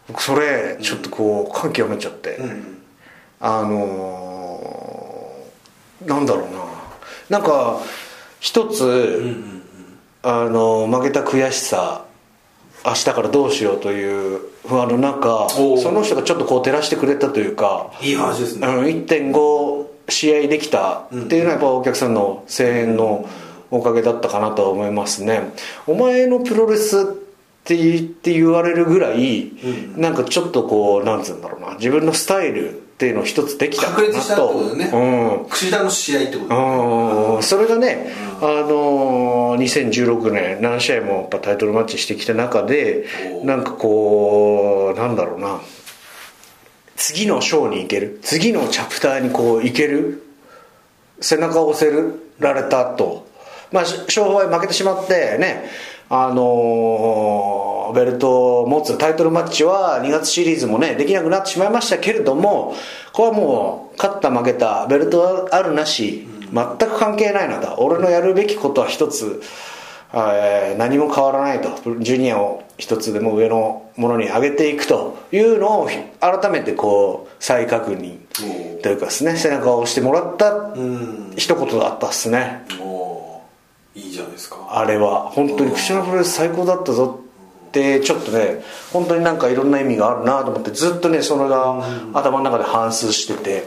[0.08, 2.78] 僕それちょっとこう感極めちゃって、うん。
[3.40, 6.50] あのーなんだろう
[7.30, 7.38] な。
[7.38, 7.80] なんか
[8.40, 9.34] 一つ、
[10.22, 12.04] あの負けた悔しさ
[12.84, 18.66] 明日からどうしようという不安の中その人がちょっとこう照らしてくれたというかいい話ですね。
[18.66, 23.28] うん1.5試合できたっていうのはやっぱお客さんの声援の
[23.70, 25.52] おかげだったかなとは思いますね。
[25.86, 27.02] お前のプロレスっ
[27.64, 29.52] て言って言われるぐらい、
[29.96, 31.74] なんかちょっとこうなんつうんだろうな。
[31.74, 34.48] 自分のスタイルっていうのを一つできたかなと。
[34.48, 37.42] ことだよね、櫛田の試合ってことうん。
[37.42, 43.06] それがね、あのー2016年何試合もやっぱタイトルマッチしてきた中で
[43.44, 45.60] なんかこうなんだろうな。
[46.96, 48.18] 次の章に行ける。
[48.22, 50.24] 次のチャプターにこう行ける。
[51.20, 51.96] 背中を押せ
[52.38, 53.27] られたと
[53.72, 55.64] まあし勝敗負けてしまってね
[56.10, 62.74] あのーベルトを持つタイトルマッチは2月シリーズもねできなくなってしまいましたけれども
[63.14, 69.40] これはもう勝った負けたベルトはあるなし全く関係ないなと俺のやるべきことは一つ
[70.12, 71.68] えー何も変わらないと。
[72.00, 75.88] ジュニアを一つでも上のものに上げていくというのを
[76.20, 78.18] 改めてこう再確認
[78.82, 81.34] というかですね背中を押してもらったうん。
[81.36, 82.64] 一言だったっすね
[83.98, 84.56] いいじゃないですか。
[84.70, 87.20] あれは本当に串のプロレス最高だったぞ
[87.68, 91.82] ってちょっとね本当になんかいろんな意味があるなと思ってずっとねそれが
[92.14, 93.64] 頭の中で反芻してて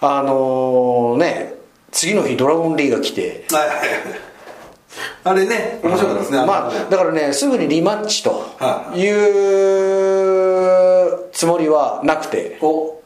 [0.00, 1.54] あのね
[1.90, 3.68] 次の日ドラゴンリーが来てはい。
[3.68, 3.88] はいはい
[5.24, 9.00] あれね面白かったですねまあだからねすぐにリマッチとはい。
[9.00, 9.10] い
[11.18, 12.58] うつもりはなくて。
[12.60, 13.01] お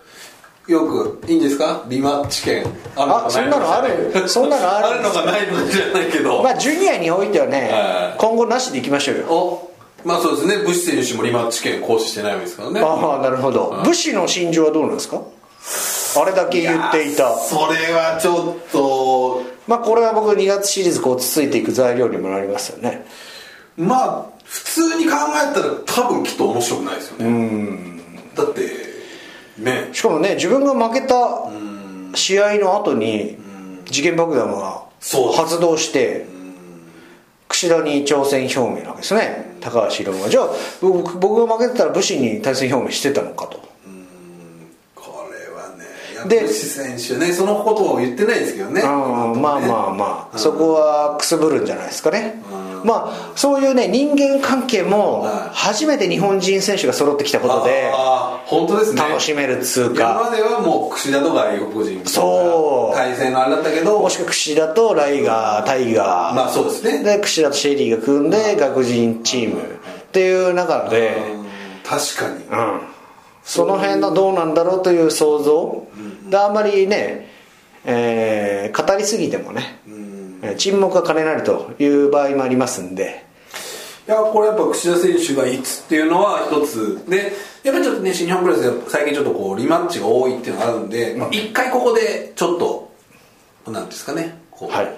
[0.66, 1.85] よくいいんですか？
[1.88, 2.64] リマッチ券
[2.96, 4.11] あそんなのある？
[4.29, 4.87] そんなのある？
[4.88, 8.18] あるのかないのかじゃないけど、まあジュニアにおいてはねはい。
[8.18, 9.24] 今後なしでいきましょうよ。
[9.26, 9.72] お
[10.05, 10.59] まあそうですね。
[10.64, 12.81] ブシ選手もリマッチ券行使してないわけですからね。
[12.81, 13.81] ああなるほど。
[13.85, 15.20] 武士の心情はどうなんですか？
[16.20, 17.37] あれだけ言っていた。
[17.38, 19.42] それはちょっと。
[19.68, 23.07] まあこれは僕2月シリーズこうつついていく材料にもなりますよね。
[23.76, 25.12] まあ普通に考
[25.50, 28.02] えたら多分きっと面白くないですよね。
[28.37, 28.95] だって
[29.59, 29.90] ね。
[29.92, 31.51] しかもね自分が負けた
[32.14, 33.37] 試合の後に
[33.87, 34.83] 事件爆弾が
[35.35, 36.27] 発動して
[37.49, 39.57] 櫛田に挑戦表明なわけですね。
[39.61, 40.29] 高橋宏夢が。
[40.29, 40.49] じゃあ
[40.81, 43.59] 僕僕が負けてたら武士に対戦表明してたのかと。
[44.95, 48.83] これはねでブシ選手ねそのことを言ってないですけどね。
[48.83, 50.38] まあまあまあ。
[50.38, 52.42] そこはくすぶるんじゃないですかね
[52.87, 55.57] まあそういうね人間関係もはい。
[55.57, 57.90] 初めて日本人選手が揃ってきたことで
[58.46, 59.01] 本当ですね。
[59.03, 62.96] 楽しめるっつう今かまではもう櫛田とか外国人そう。
[62.96, 66.35] 対戦があれだったけどもしくは櫛田とライガータイガー。
[66.35, 67.03] まあそうですね。
[67.03, 69.64] で櫛田とシェリーが組んで外国人チームっ
[70.12, 71.46] ていう中でうん
[71.83, 72.44] 確かに。
[72.44, 72.81] うん。
[73.42, 75.87] その辺のどうなんだろうという想像
[76.31, 77.29] であんまりね
[77.85, 79.94] えー語りすぎてもねうん。
[79.94, 79.95] えー
[80.54, 83.24] 沈黙は金なりという場合もありますんで。
[84.06, 87.04] いやこれやっぱ櫛田選手がいつっていうのは一つ。
[87.09, 87.32] で
[87.64, 92.92] やっぱりちょっとね新日本プロレスで最近ちょっとこうリマッチが多いっていうのがあるんでまあ一、回ここでちょっと
[93.72, 94.96] なんですかねこう、はい。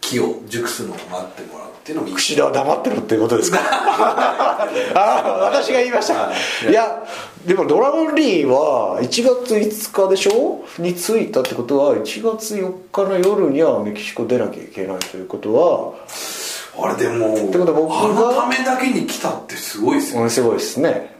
[0.00, 2.14] 気を熟すのを待ってもらうっていうのもいい。
[2.16, 3.58] 櫛田は黙ってるっていうことですか？
[3.62, 6.14] ああ私が言いました。
[6.14, 6.32] は
[6.66, 6.70] い。
[6.70, 7.04] いや
[7.46, 10.64] でもドラゴンリーは1月5日でしょ？
[10.78, 12.02] に着いたってことは1
[12.36, 15.92] 月4日の夜にはメキシコ出なきゃいけないということは。
[16.78, 21.15] あれでもてことは僕があのためだけに来たってすごいですよ、ものすごいですね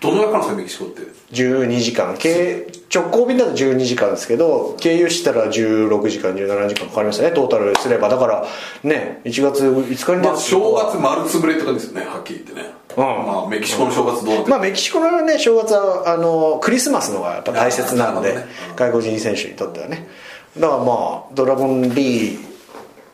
[0.00, 2.16] どのぐらいかかるんですかメキシコって？12時間。
[2.16, 8.08] 経直行便だと12時間ですけど経由したら16時間17時間かかりますよねトータルすれば。
[8.08, 8.46] だから
[8.82, 13.04] ね1月5日に出まある正月丸つぶれとかですよねはっきり言ってね、うん。
[13.04, 18.44] まあメキシコの正月どうなってまあメキシコのね正月はあのクリスマスのがやっぱ大切なんで、ね。
[18.76, 20.08] 外国人選手にとってはね。
[20.56, 22.38] だからまあドラゴンリー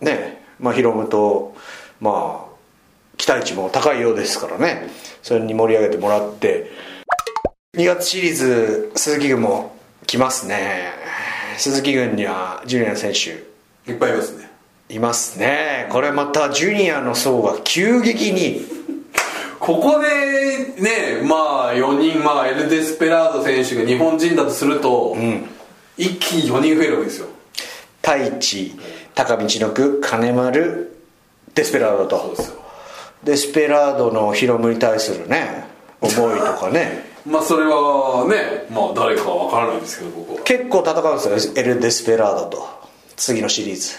[0.01, 1.57] ねまあヒロムと
[2.01, 2.44] まあ
[3.25, 4.87] 期待値も高いようですからね。
[5.23, 6.71] それに盛り上げてもらって。
[7.75, 9.75] 2月シリーズ鈴木軍も
[10.07, 10.93] 来ますね。
[11.57, 14.51] 鈴木軍にはジュニアの選手いっぱいいますね。
[14.91, 15.89] いますね。
[15.91, 18.61] これまたジュニアの層が急激に。
[19.59, 25.17] ここでねまあ4人まあエル・デスペラード選手が日本人だとすると、
[25.97, 27.29] 一気に4人増えるわけですよ。
[28.03, 28.79] 太一
[29.15, 30.95] 高道のく金丸
[31.55, 32.19] デスペラードと。
[32.19, 32.65] そうですよ
[33.25, 35.65] デスペラードのヒロムに対するね
[36.01, 37.13] 思いとかね。
[37.27, 40.43] まあそれはねまあ誰かは分からないんですけど僕は。
[40.45, 42.69] 結構戦うんですよエル・デスペラードと。
[43.17, 43.95] 次のシリーズ。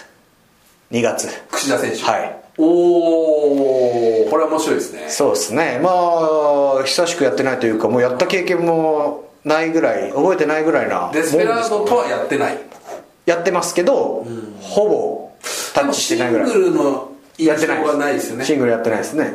[0.92, 1.28] 2月。
[1.50, 2.02] 櫛田選手。
[2.02, 2.36] はい。
[2.58, 5.06] おおこれは面白いですね。
[5.08, 5.80] そうですね。
[5.82, 12.58] まあ久しくやってないというかもうやった経験もないぐらい覚えてないぐらいなデスペラードとはやってない。
[13.26, 14.24] やってますけど、
[14.60, 15.30] ほぼ
[15.74, 16.48] タッチしてないぐらい。
[16.48, 18.44] シングルのやってないはないですよね。
[18.44, 19.34] シングルやってないですね。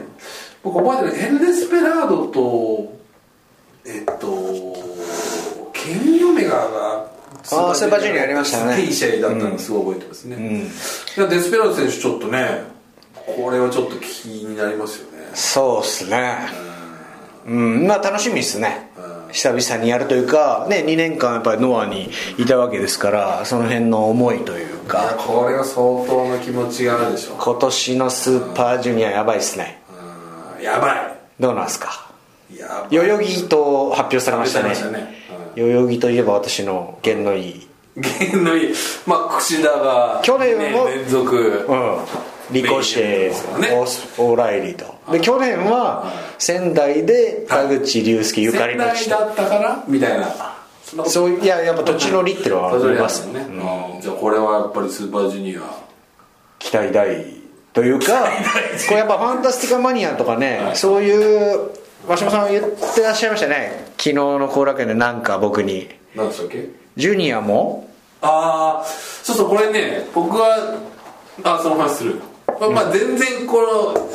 [0.63, 2.97] 僕覚えてるエル・デスペラードと
[3.85, 4.21] えっと
[5.73, 7.11] ケニー・オメガが
[7.43, 8.81] スーパージュニアやりましたね。
[8.81, 10.65] いい試合だったのすごい覚えてますね、
[11.17, 12.63] いやデスペラード選手ちょっとね
[13.13, 15.29] これはちょっと気になりますよね。
[15.33, 16.47] そうっすね。
[17.47, 17.87] うん。
[17.87, 18.91] まあ楽しみですね
[19.31, 25.15] 久々にやるというかね2年間やっぱりノアにいたわけですからその辺の思いというか。
[25.17, 29.81] これは相当の気持ちがあるでしょ今年のスーパージュニアやばいっすね。
[30.57, 30.63] うん。
[30.63, 32.11] やばどうなんすか？
[32.91, 34.75] 代々木と発表されましたね。
[35.55, 37.67] 代々木といえば私の弦のいい。
[37.95, 38.73] 弦のいい。
[39.07, 41.65] まあ櫛田が去年もね連続。
[41.67, 41.97] うん
[42.51, 43.31] リコシェ、
[43.75, 45.11] オースオーライリーと。
[45.11, 48.95] で去年は仙台で田口竜介ゆかりの地と。
[48.95, 50.27] 仙台だったからみたいな。
[51.05, 54.01] そういややっぱ土地の利っていうのはありますね、うん。
[54.01, 55.61] じゃあこれはやっぱりスーパージュニア。
[56.59, 57.25] 期待大
[57.73, 58.25] というか
[58.87, 61.71] これやっぱファンタスティカマニアとかね、そういう
[62.07, 63.93] 鷲島さん言ってらっしゃいましたね。
[63.97, 65.89] 昨日の後楽園でなんか僕に。
[66.13, 66.67] 何でしたっけ？
[66.97, 67.89] ジュニアも？
[68.21, 70.77] ああそうそうこれね僕は
[71.43, 72.21] あその話する
[72.61, 74.09] まあ、まあ全然この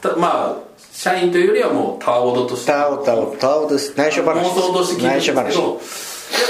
[0.00, 0.56] たまあ
[0.92, 2.66] 社員というよりはもうタワーボードとして。
[2.70, 3.96] タオタオタオです。
[3.96, 4.46] 内緒話。
[4.46, 5.80] 妄想として聞いてるんですけどいや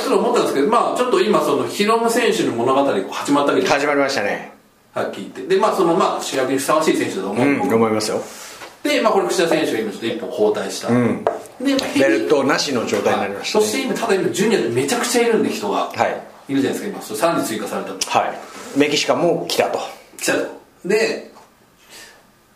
[0.04, 3.72] それ思ったんですけどまあちょっと今そのヒロム選手の物語が始まったわけです。
[3.72, 4.52] 始まりましたね。
[4.92, 5.54] はっきり言って。
[5.54, 8.20] でまあそのまあ主役にふさわしい選手だと思う、うん僕思いますよ。
[8.82, 11.24] で、まあ、これ櫛田選手が今ちょっと一歩後退した、ん。
[11.24, 13.64] でベルトなしの状態になりましたね。
[13.64, 16.52] そして今ただ今ジュニアってめちゃくちゃいるんで人が、はい。
[16.52, 17.02] いるじゃないですか今。
[17.02, 18.10] それさらに追加されたと。
[18.10, 18.78] はい。
[18.78, 19.78] メキシカンも来たと。
[20.18, 20.60] 来たと。
[20.84, 21.29] で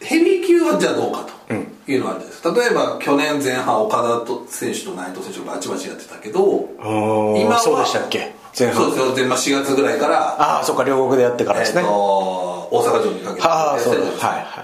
[0.04, 1.54] ヘビー級はじゃあどうかと
[1.90, 8.32] いうのがあるですか、例えば去年前半岡田と選手と内藤選手がバチバチやってたけど今今はそうでしたっけ？
[8.58, 8.84] 前半。
[8.84, 9.16] そうですよ。
[9.16, 14.62] 前半4月ぐらいから、ああそっか両国でやってからですね、えーと大阪城にかけてはあそうですはいは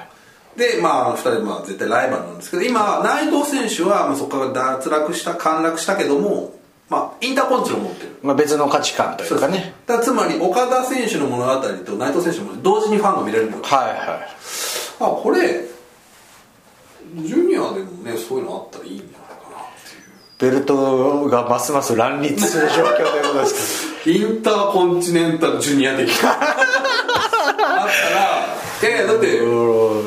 [0.56, 0.58] い。
[0.58, 6.54] でまあ2人まあ絶対ライバルなんですけど今内藤選手はまあそこから脱落した陥落したけども
[6.88, 8.16] まあインターコンチを持ってる。
[8.22, 9.74] まあ、別の価値観というかね。
[9.86, 14.28] だつまり岡田選手の物語と内藤選手も同時にファンが見れるんはいはい
[15.00, 15.64] あこれ
[17.16, 19.70] ジュニアでもねそういうのあったらいいんじゃないかなっ
[20.38, 20.52] ていう。
[20.52, 26.30] ベルトがますます乱立する状況ということですインターコンチネンタルジュニア的な。
[26.32, 27.88] あっ
[28.80, 30.02] たらいやだってけど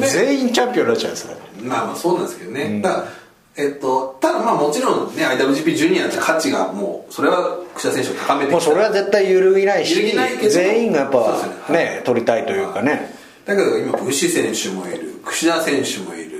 [0.00, 1.36] 全員チャンピオンになっちゃうんですね。
[1.62, 3.06] まあまあそうなんですけどね、だから
[3.58, 10.14] えっと、ただまあもちろんね IWGP ジュニアって価値がもうそれは櫛田選手を高めてもうそれは絶対揺るぎないし
[10.50, 11.78] 全員がやっぱね。
[11.78, 13.14] ね取りたいというかね
[13.46, 16.36] だけど今ブッシュ選手もいる櫛田選手もいる。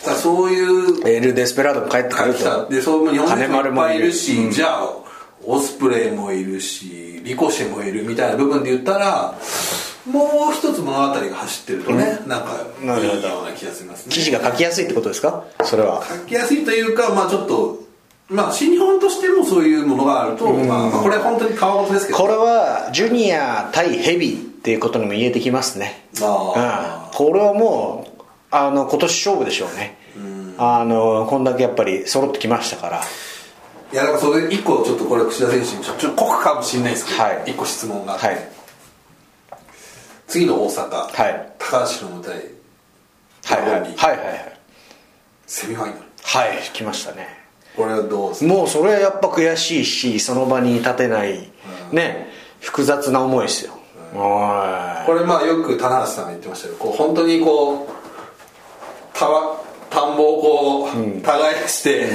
[0.00, 2.64] そういうエル・デスペラードも帰ってくる来た。
[2.64, 4.50] とでそう日本人金もいっぱいいるし、うん。
[4.50, 4.88] じゃあ
[5.44, 9.38] オスプレイもいるしリコシェもいるみたいな部分で言ったら
[10.10, 14.12] もう一つ物語が走ってるとね、なんかいいような気がしますね。
[14.12, 15.44] 記事が書きやすいってことですか？
[15.64, 16.02] それは。
[16.04, 17.84] 書きやすいというかまあちょっと
[18.30, 22.18] まあ新日本としてもそういうものがあると、まあ、まあこれは本当に川事ですけど。
[22.18, 26.06] これはジュニア対ヘビーっていうことにも言えてきますね。
[26.20, 29.96] あうん、これはもうあの今年勝負でしょうね。
[30.58, 33.00] あのこんだけやっぱり揃ってきましたから。
[33.92, 37.42] いやだからそれ一個ちょっとこれ櫛田選手にちょちょっと酷かもしれないですけど、はい。
[37.46, 38.48] 一個質問があって、はい。
[40.28, 41.52] 次の大阪、はい。
[41.58, 42.34] 高橋の舞台
[43.44, 43.80] はいはい。
[43.80, 44.60] はいはいはい。
[45.46, 46.02] セミファイナル。
[46.22, 46.58] はい。
[46.74, 47.26] 来ましたね。
[47.74, 48.52] これはどうですか？
[48.52, 51.50] もうそれはやっぱ悔しいしその場に立てない
[51.92, 52.28] ね
[52.60, 53.72] 複雑な思いですよ。
[53.72, 53.78] は
[54.12, 60.90] これまあよく棚橋さんが言ってましたけどこう本当にこうたわ田んぼをこう、
[61.20, 62.08] 耕して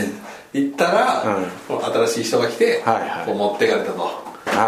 [0.57, 1.23] いったら、
[1.67, 3.25] こう新しい人が来て、はいはい。
[3.25, 4.07] こう持ってかれたと、いは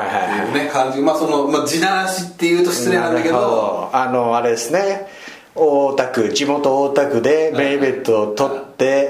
[0.04, 0.40] いはい。
[0.40, 1.00] はいいうね感じ。
[1.00, 3.90] まあその、まあ、地ならしっていうと失礼なんだけど。
[3.94, 5.08] あのあれですね。
[5.56, 9.10] 大田区地元大田区でベイベットを取って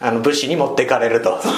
[0.00, 1.40] あの武士に持ってかれると。
[1.42, 1.52] 再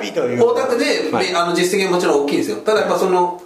[0.00, 0.44] びという。
[0.44, 1.32] 大田区で、はい。
[1.34, 2.56] あの実績はもちろん大きいんですよ。
[2.58, 3.40] ただやっぱその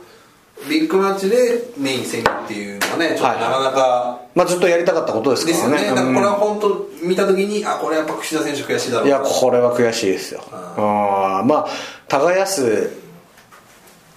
[0.69, 10.43] ビッグマッチでメイン戦っていうのはねちょっとなかなかまあずっとやりたかったことですですよからねねだからこれは本当見た時にあこれやっぱ櫛田選手悔しいだろういやこれは悔しいですよ。
[10.53, 11.69] あーまあ
[12.09, 12.91] 耕す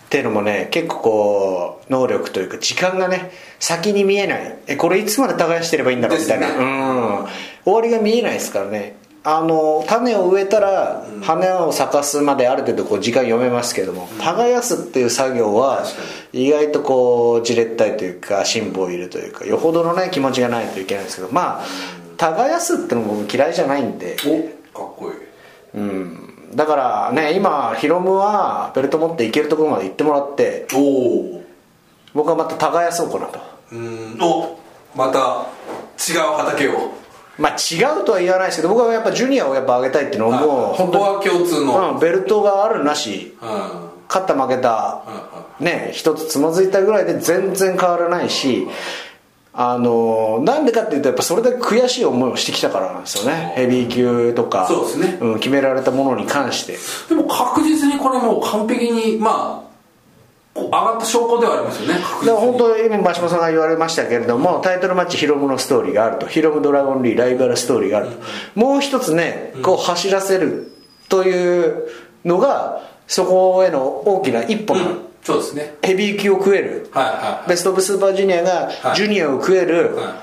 [0.05, 4.59] っていうのもね結構こう能力というか時間がね先に見えない。
[4.67, 6.65] えこれいつまで耕してればいいんだろうみたいな、ですね。
[6.65, 7.25] うん。
[7.63, 8.95] 終わりが見えないですからね
[9.25, 15.85] あの種を植えたら花を咲かすまである程度こう時間読めますけども耕すっていう作業は
[16.33, 21.65] 意外とこうじれったいというか辛抱いるというかよほどのね気持ちがないといけないんですけどまあ
[22.17, 24.15] 耕すってのも僕嫌いじゃないんで。
[24.73, 25.81] おかっこいい。
[25.81, 26.55] うん。
[26.55, 31.43] だからね今ヒロムはベルト持っていけるところまで行ってもらっておお
[32.13, 33.39] 僕はまた耕そうかなと。
[33.71, 34.17] うん。
[34.21, 34.59] お
[34.95, 35.47] また
[35.97, 37.02] 違う畑を
[37.37, 40.75] まあ違うとは言わないですけど僕はやっぱジュニアをやっぱ上げたいっていうのはもう。
[40.75, 41.93] 本当は共通の。
[41.93, 43.93] うん、ベルトがあるなしうん。
[44.07, 45.03] 勝った負けた
[45.59, 48.67] ね一つつまずいたぐらいで全然変わらないし
[49.53, 53.53] あのなんでかっていうとやっぱそれだけ悔しい思いをしてきたからなんですよね。
[53.55, 55.35] ヘビー級とかそうですね。
[55.35, 56.77] ん、決められたものに関して。
[57.07, 59.72] でも確実にこれもう完璧にまあ
[60.55, 61.95] 上がった証拠ではありますよね。
[61.95, 66.27] 確だから本当今真島さんが言われましたけれどもタイトルマッチヒロムのストーリーがあると。
[66.27, 68.17] ヒロムドラゴンリーライバルストーリーがあると、
[68.55, 70.71] もう一つねこう走らせる
[71.09, 71.89] という
[72.25, 75.75] のがそこへの大きな一歩のそうですね。
[75.81, 76.89] ヘビー級を食える。
[76.91, 77.49] はいはいはい。
[77.49, 78.95] ベスト・オブ・スーパージュニアがはい。
[78.95, 80.13] ジュニアを食える、はいはい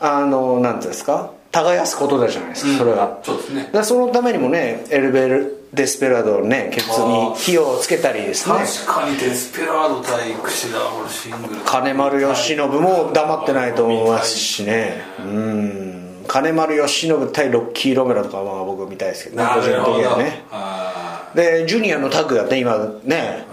[0.00, 1.30] あのなんていうんですか？
[1.50, 3.70] 耕すことだじゃないですか、それがそうですね。
[3.84, 8.56] そのためにもねエルベル・デスペラードをねケツに火をつけたりですね。
[8.56, 11.60] 確かにデスペラード対櫛田俺シングル。
[11.62, 15.02] 金丸義信も黙ってないと思いますしね。
[15.18, 16.24] うん。
[16.28, 19.42] 金丸義信対ロッキー・ロメロとかまあ僕見たいですけどね。
[19.42, 20.44] な個人的にはね。
[20.52, 23.44] あでジュニアのタッグだって今ね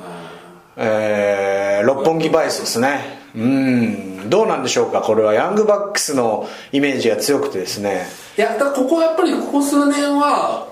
[0.78, 3.20] えー六本木バイスですね。
[3.36, 4.30] うん。
[4.30, 5.02] どうなんでしょうか？
[5.02, 8.06] これはヤングバックスのイメージが強くてですね。
[8.38, 10.68] ーいやだここやっぱりここ数年は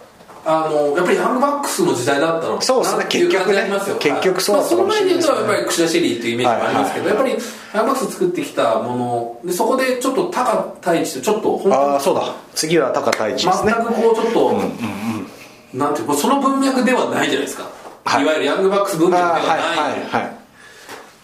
[0.46, 3.06] あのやっぱりヤングバックスの時代だったのそうですね。
[3.10, 3.70] 結局ね。
[4.00, 5.34] 結局そうだったかもしれないですね。
[5.34, 12.36] まあその前で言うとやっぱり櫛田シェリーっていうイメージもありますけど、やっぱりヤングバックス作ってきたものでそこでちょっと高太一とちょっとああそうだ。
[12.56, 13.74] 次は高太一ですね。
[13.76, 17.70] 全くこうちょっと、なんていうかその文脈ではないじゃないですか、
[18.06, 18.24] はい。
[18.24, 20.40] い、わゆるヤングバックス文脈あではない、あはいはいはい。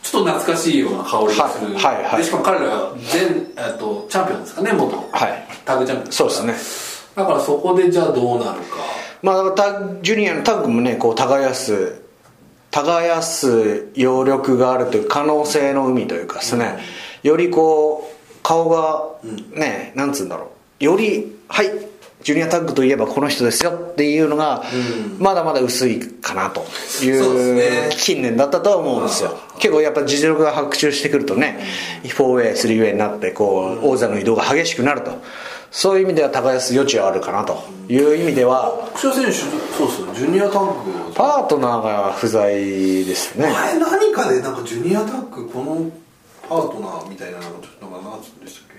[0.03, 3.24] ちょっと懐かしいような香りがする、はいはいはいでしかも彼らが前、
[3.70, 5.47] えっと、チャンピオンですかね元、はい。
[5.66, 6.53] タッグチャンピオンそうですね。
[7.16, 8.78] だからそこでじゃあどうなるか
[9.26, 11.99] まあ、タジュニアのタッグもねこう耕す
[12.69, 16.78] 耕す余力があるという可能性の海というかですね、
[17.23, 19.03] よりこう顔が
[19.57, 20.84] ね、なんつうんだろう。
[20.84, 21.69] よりはい
[22.21, 24.63] ジュニアタッグといえばこの人ですよっていうのが、
[25.19, 29.38] まだまだ薄いかなといそう近年だったとは思うんですよ。
[29.59, 31.59] 結構やっぱ実力が白昼してくるとね
[32.03, 35.11] 4way、3way になってこう王座の移動が激しくなると
[35.78, 39.32] そういう意味では耕す余地はあるかなという意味では櫛田選手
[39.76, 41.13] そうですよジュニアタッグ。
[41.13, 42.55] パートナーが不在
[43.03, 43.51] ですね。
[43.51, 45.91] 前何かでなんかジュニアタッグこの
[46.47, 48.78] パートナーみたいなのがちょっとなんか何つうんでしたっ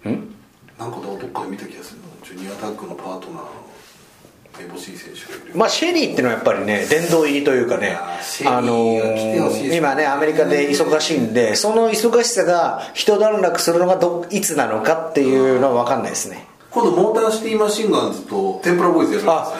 [0.00, 0.32] けなんか。
[0.78, 3.42] なんかどっかで見た気がするなジュニアタッグのパートナー。
[3.42, 3.71] の
[4.58, 7.96] めぼしい選手がいるまあシェリーっていうのはやっぱりね殿堂入りというかね
[8.46, 19.54] あのー今ねアメリカで忙しいんでその忙しさが一段落するのがどいつなのかっていうのは分かんないですね今度モーターシティマシンガンズと天ぷらボーイズやるんですあ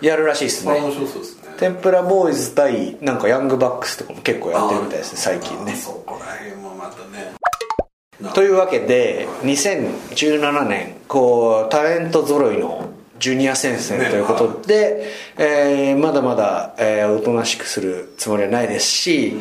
[0.00, 0.92] やるらしいですねで
[1.24, 7.34] すね天ぷらボーイズ対なんかヤングバックスとかも結構やってるみたいですね最近ねそこら辺もまたね
[8.34, 12.89] というわけで2017年こうタレント揃いの
[13.20, 19.34] ジュニア戦線ということで、えーまだまだ、えーおとなしくするつもりはないですし、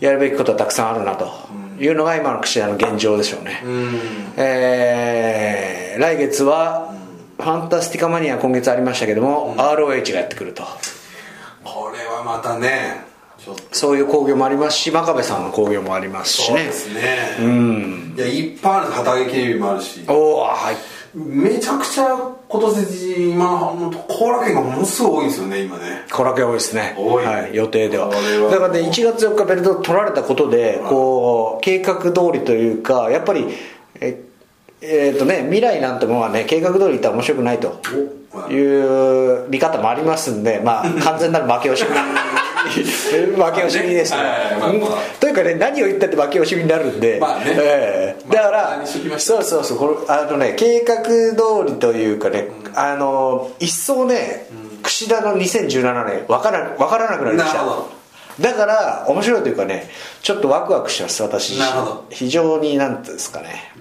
[0.00, 1.30] やるべきことはたくさんあるなと。
[1.78, 3.62] いうのが今の櫛田の現状でしょうね、
[4.38, 6.94] えー来月は
[7.36, 10.62] ファンタスティカマニア今月ありましたけども、ROH がやってくると。
[11.62, 13.04] これはまたね
[13.72, 16.58] そういう興行もありますし真壁さんの興行もありますしね。
[16.58, 17.36] そうですね。
[17.40, 18.14] うん。
[18.16, 20.02] いやいっぱいある旗揚げ警備もあるし。
[20.08, 20.76] おおはい。
[21.14, 26.04] めちゃくちゃ今年今本当後楽園がものすごい多いんですよね今ね。
[26.10, 26.94] 後楽園多いですね。
[26.96, 27.24] 多い。
[27.24, 28.08] はい、予定では。
[28.08, 33.46] だからね1月4日ベルト取られたことでこう計画通りというかやっぱり
[34.00, 34.22] え
[34.80, 37.80] えーとね未来なんてものはね計画通りいったら面白くないと
[38.32, 44.18] おいう見方もありますんでまあ完全なる負け惜しみ負け惜しみですね
[45.20, 47.44] というかね何を言ったって負け惜しみになるんで、まあね。
[47.58, 48.32] ええ。
[48.32, 48.86] だかまあら、
[49.18, 54.48] そうそうそうこれあのね計画通りというかね、あの一層ね、
[54.82, 57.96] 櫛田の2017年分から分からなくなりました。
[58.40, 59.88] だから面白いというかね
[60.20, 61.58] ちょっとワクワクしてます私。
[62.10, 63.72] 非常になんていうんですかね。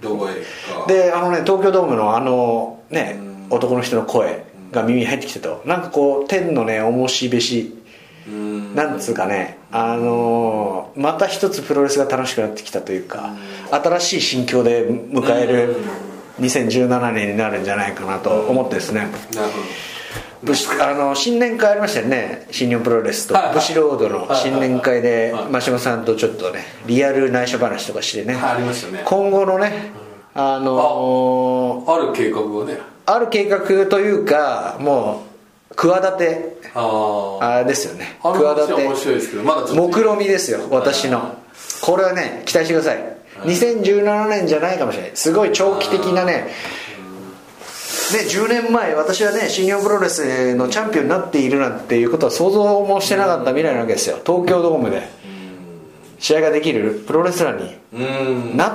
[0.88, 3.20] であのね東京ドームのあのね
[3.50, 5.62] 男の人の声が耳に入ってきてと。
[5.66, 7.85] なんかこう天のね重しべしうん
[8.28, 13.36] なんつうかねあのーまた一つプロレスが楽しくなってきたというか
[13.72, 15.76] 新しい心境で迎える
[16.40, 19.08] 2017年になるんじゃないかなと思ってですね。
[20.80, 23.34] あの新年会ありましたよね新日本プロレスと。
[23.34, 23.56] はいはい。
[23.56, 28.36] 武士ロードの新年会で真島さんとちょっとねリアル内緒話とかしてね。
[28.36, 29.04] はいありましたね。
[29.06, 29.92] 今後のね
[30.34, 32.78] あのーどある計画をね。
[33.08, 35.35] ある計画というかもう
[35.70, 36.58] 企て。
[36.74, 38.20] ああですよね。
[38.24, 41.38] あの話は面白いですけどまだ目論見みですよ私の。
[41.82, 43.16] これはね期待してください。
[43.44, 45.12] 2017年じゃないかもしれない。
[45.16, 46.34] すごい長期的なね。
[46.34, 46.50] ね
[48.30, 54.20] 10年前私はね新日本プロレスのチャンピオンになっているなんていうことは想像もしてなかった未来なわけですよ。
[54.26, 55.08] 東京ドームで。
[56.20, 58.58] 試合ができるプロレスラーにうん。
[58.58, 58.72] なっ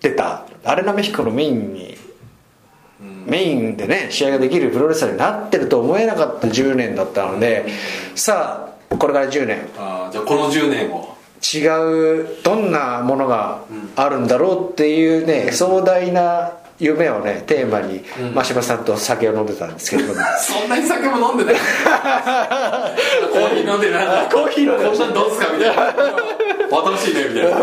[0.00, 0.46] てた。
[0.64, 1.96] アレナメヒコのメインに
[3.26, 7.66] メインでね試合ができるプロレスラーになってると思えなかった10年だったので
[8.14, 9.68] さあこれから10年。
[9.78, 11.16] あーじゃあこの10年を。
[11.42, 11.66] 違
[12.22, 13.62] うどんなものが
[13.96, 18.04] あるんだろうっていうね壮大な夢をねテーマに
[18.34, 20.20] 真島さんと酒を飲んでたんですけれども。
[20.38, 21.54] そんなに酒も飲んでない。
[23.32, 24.28] コーヒヒー飲んでない。
[24.30, 25.94] コーヒー飲んでこんなんどうすかみたいな。
[26.98, 27.56] 新しいねみたいな。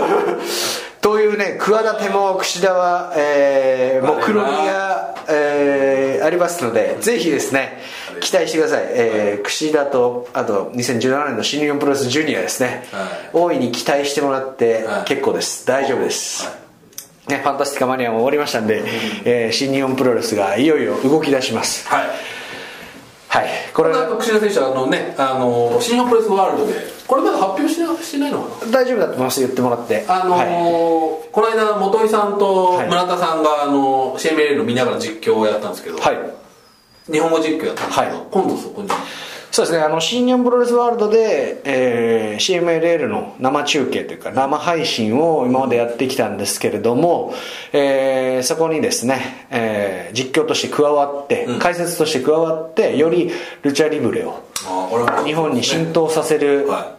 [1.02, 4.97] というね企ても櫛田は、えー、目論みが、
[5.30, 7.80] えーありますのでぜひですね
[8.22, 13.30] 期待してください、えー、櫛田とあと2017年の新日本プロレスジュニアですね、はい。
[13.34, 15.04] 大いに期待してもらってはい。
[15.06, 15.66] 結構です。
[15.68, 16.50] 大丈夫です、
[17.28, 18.84] ね、ファンタスティカマニアも終わりましたんで、
[19.26, 21.88] えー新日本プロレスがいよいよ動き出します。
[21.88, 22.37] はい
[23.30, 23.48] はい。
[23.74, 23.94] これ。
[23.94, 26.74] これは櫛田選手はあのねあの新日本プロレスワールドで
[27.08, 28.72] これまだ発表してなしてないのかな？
[28.72, 30.06] 大丈夫だと思います言ってもらって。
[30.08, 30.48] あのーはい。
[31.32, 32.88] この間元井さんとはい。
[32.88, 37.12] 村田さんが、あの CMLL を見ながら実況をやったんですけど、はい。
[37.12, 38.28] 日本語実況やったんですけど、はい。
[38.32, 38.90] 今度そこに
[39.52, 39.84] そうですね。
[39.84, 47.34] あの新日本プロレスワールドで、えー CMLL の生中継というか生配信を今までやってきたんですけれども、
[47.74, 51.60] えーそこにですね、えー実況として加わって、うん。
[51.60, 53.32] 解説として加わってより
[53.64, 54.44] ルチャリブレを
[55.26, 56.97] 日本に浸透させるは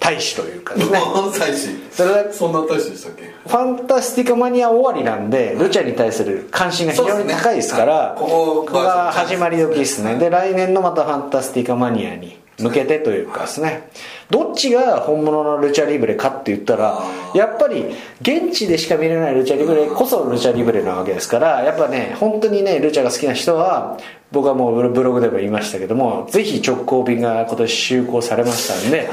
[0.00, 1.00] 大使というかいですね。
[1.38, 1.68] 大使。
[1.90, 3.24] それはそんな大使でしたっけ？
[3.24, 8.20] ファンタスティカマニア終わりなんで、ルチャに対する関心が非常に高いですから、ね。
[8.20, 10.16] ここが始まり時ですね。
[10.16, 13.90] で、来年のまたファンタスティカマニアに向けてというかですね、
[14.30, 17.00] どっちが本物のルチャリブレかって言ったら、
[17.34, 23.98] やっぱり現地でしか見れないルチャリブレこそルチャリブレなわけですから、やっぱね、本当にね、ルチャが好きな人は、
[24.30, 29.08] 僕はもうブログでも言いましたけども、ぜひ直行便が今年就航されましたんで、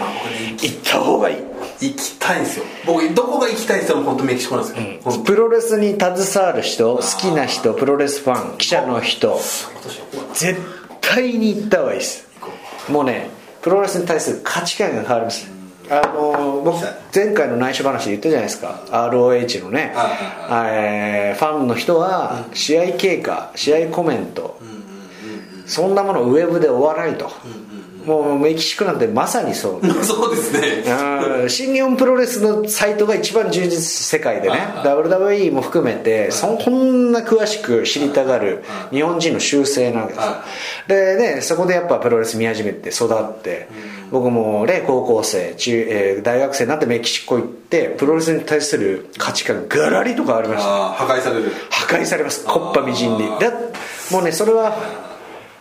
[0.62, 1.38] 行った方がいい。
[1.82, 2.66] 行きたいんですよ。
[2.86, 9.40] 僕どこが行きたいって言っても本当メキシコなんですよ、本当プロレスに携わる人好きな人プロレスファン記者の人
[10.34, 10.60] 絶
[11.02, 12.28] 対に行った方がいいです。
[12.90, 13.30] もうね
[13.62, 15.52] プロレスに対する価値観が変わります。
[15.90, 18.82] あの僕前回の内緒話で言ったじゃないですか。
[18.90, 19.94] ROH のね。
[19.96, 24.58] ファンの人は試合経過試合コメント
[25.66, 27.32] そんなものウェブで終わらないと
[28.06, 29.88] もうメキシコなんてまさにそう。
[30.06, 30.84] そうですね。
[31.42, 31.50] うん。
[31.50, 34.58] 新日本プロレスのサイトが一番充実世界でね。
[34.84, 40.26] WWE も含めてそこんな詳しく知りたがる日本人の習性なわけです。
[40.26, 40.36] よ
[40.88, 43.68] でねそこでやっぱプロレス見始めて育って
[44.12, 50.70] 僕もね高校生中、えー大学生になってメキシコ行ってプロレスに対する価値観がガラリと変わりました。
[50.94, 51.52] 破壊される。
[51.70, 52.46] 破壊されます。
[52.46, 53.28] コッパみじんに。
[53.40, 53.52] だ
[54.12, 54.78] もうねそれは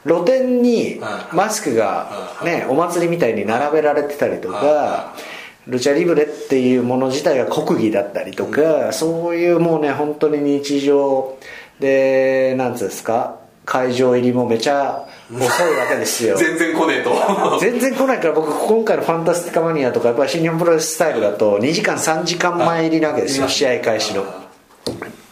[0.07, 1.00] 露店に
[1.32, 5.14] マスクがねお祭りみたいに並べられてたりとか
[5.66, 11.38] ルチャリブレっていうもの自体が国技だったりとかそういうもうね本当に日常
[11.80, 16.36] でなんつうんですか会場入りもめちゃ遅いわけですよ。
[16.38, 17.11] 全然来ねえと。
[17.59, 24.24] 全然来ないから僕今回の「ファンタスティカマニア」とかやっぱり新日本プロレススタイルだと2時間3時間前入りなわけですよ試合開始の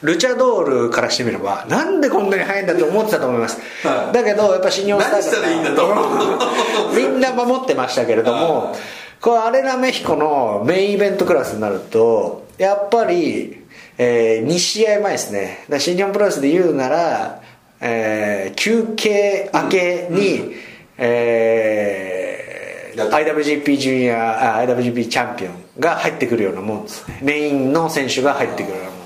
[0.03, 4.13] ルチャドールからしてみればなんでこんなに早いんだと思ってたと思います、はい。
[4.13, 8.77] だけどやっぱ新日本スタイル何したらいいんだと みんな守ってましたけれども
[9.21, 13.65] これアレナメヒコのメインイベントクラスになるとやっぱり、
[13.99, 15.65] え2試合前ですね。
[15.69, 17.41] だ新日本プロレスで言うなら、
[17.81, 20.55] えー休憩明けに、
[20.99, 23.17] えーやった。
[23.17, 27.19] IWGP ジュニアあ IWGP チャンピオンが入ってくるようなもんですね。
[27.23, 29.02] メインの選手が入ってくるようなもん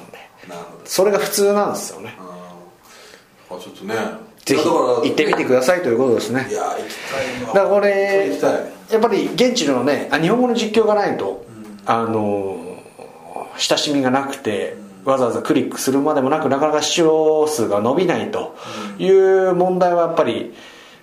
[0.87, 2.15] それが普通なんですよね。
[2.19, 3.95] あちょっとね。
[4.45, 6.47] ぜひ行ってみてくださいということですね。
[6.49, 8.39] いや行きたいわだからこれ
[8.91, 11.45] やっぱり現地のねあ日本語の実況がないと、
[11.85, 12.79] あの
[13.59, 18.57] 親しみがなくてわざわざクリックするまでもなくなかなか視聴数が伸びないと
[19.01, 20.55] いう問題はやっぱり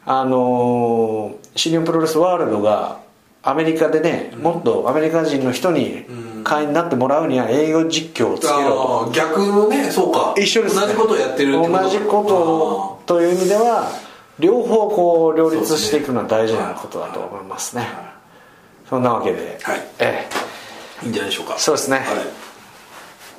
[0.05, 3.03] あの新日本プロレスワールドが
[3.44, 6.06] アメリカでねもっとアメリカ人の人に
[6.44, 9.12] 会員になってもらうには英語実況をつけろと。
[9.14, 10.34] 逆のねそうか。
[10.38, 13.91] 一緒です、ね、同じことをやってるって同じことという意味では
[14.39, 17.88] 両方こう両立していくのは大事なことだと思いますね。
[18.89, 19.82] そんなわけで、はい。
[20.00, 20.28] え。
[21.04, 21.58] いいんじゃないでしょうか。
[21.58, 21.98] そうですね。
[21.98, 22.43] はい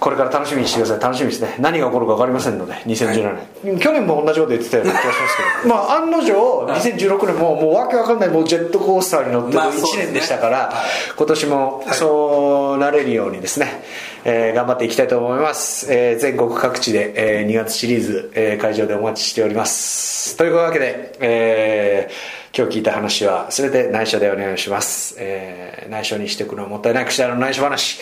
[0.01, 1.01] これから楽しみにしてください。
[1.01, 1.57] 楽しみですね。
[1.59, 5.75] 何が起こるか分かりませんので2017年、去年も同じこと言ってたような気がしますけど。
[5.75, 10.05] まあ案の定2016年ももうわけわかんないもうジェットコースターに乗ってる1まあそうですね。
[10.05, 11.13] 年でしたから、はい。
[11.17, 13.83] 今年もそうなれるようにですね、
[14.25, 20.37] えー頑張っていきたいと思います、えー全国各地で、えー2月シリーズ、えー会場でお待ちしております。
[20.37, 27.05] というわけで、えー今日聞いた話は全て内緒でお願いします、えー内緒にしておくのはもったいない。
[27.05, 28.01] 口だの内緒話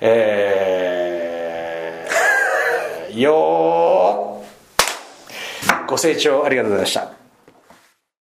[0.00, 5.86] えーよー。
[5.86, 7.19] ご清聴ありがとうございました。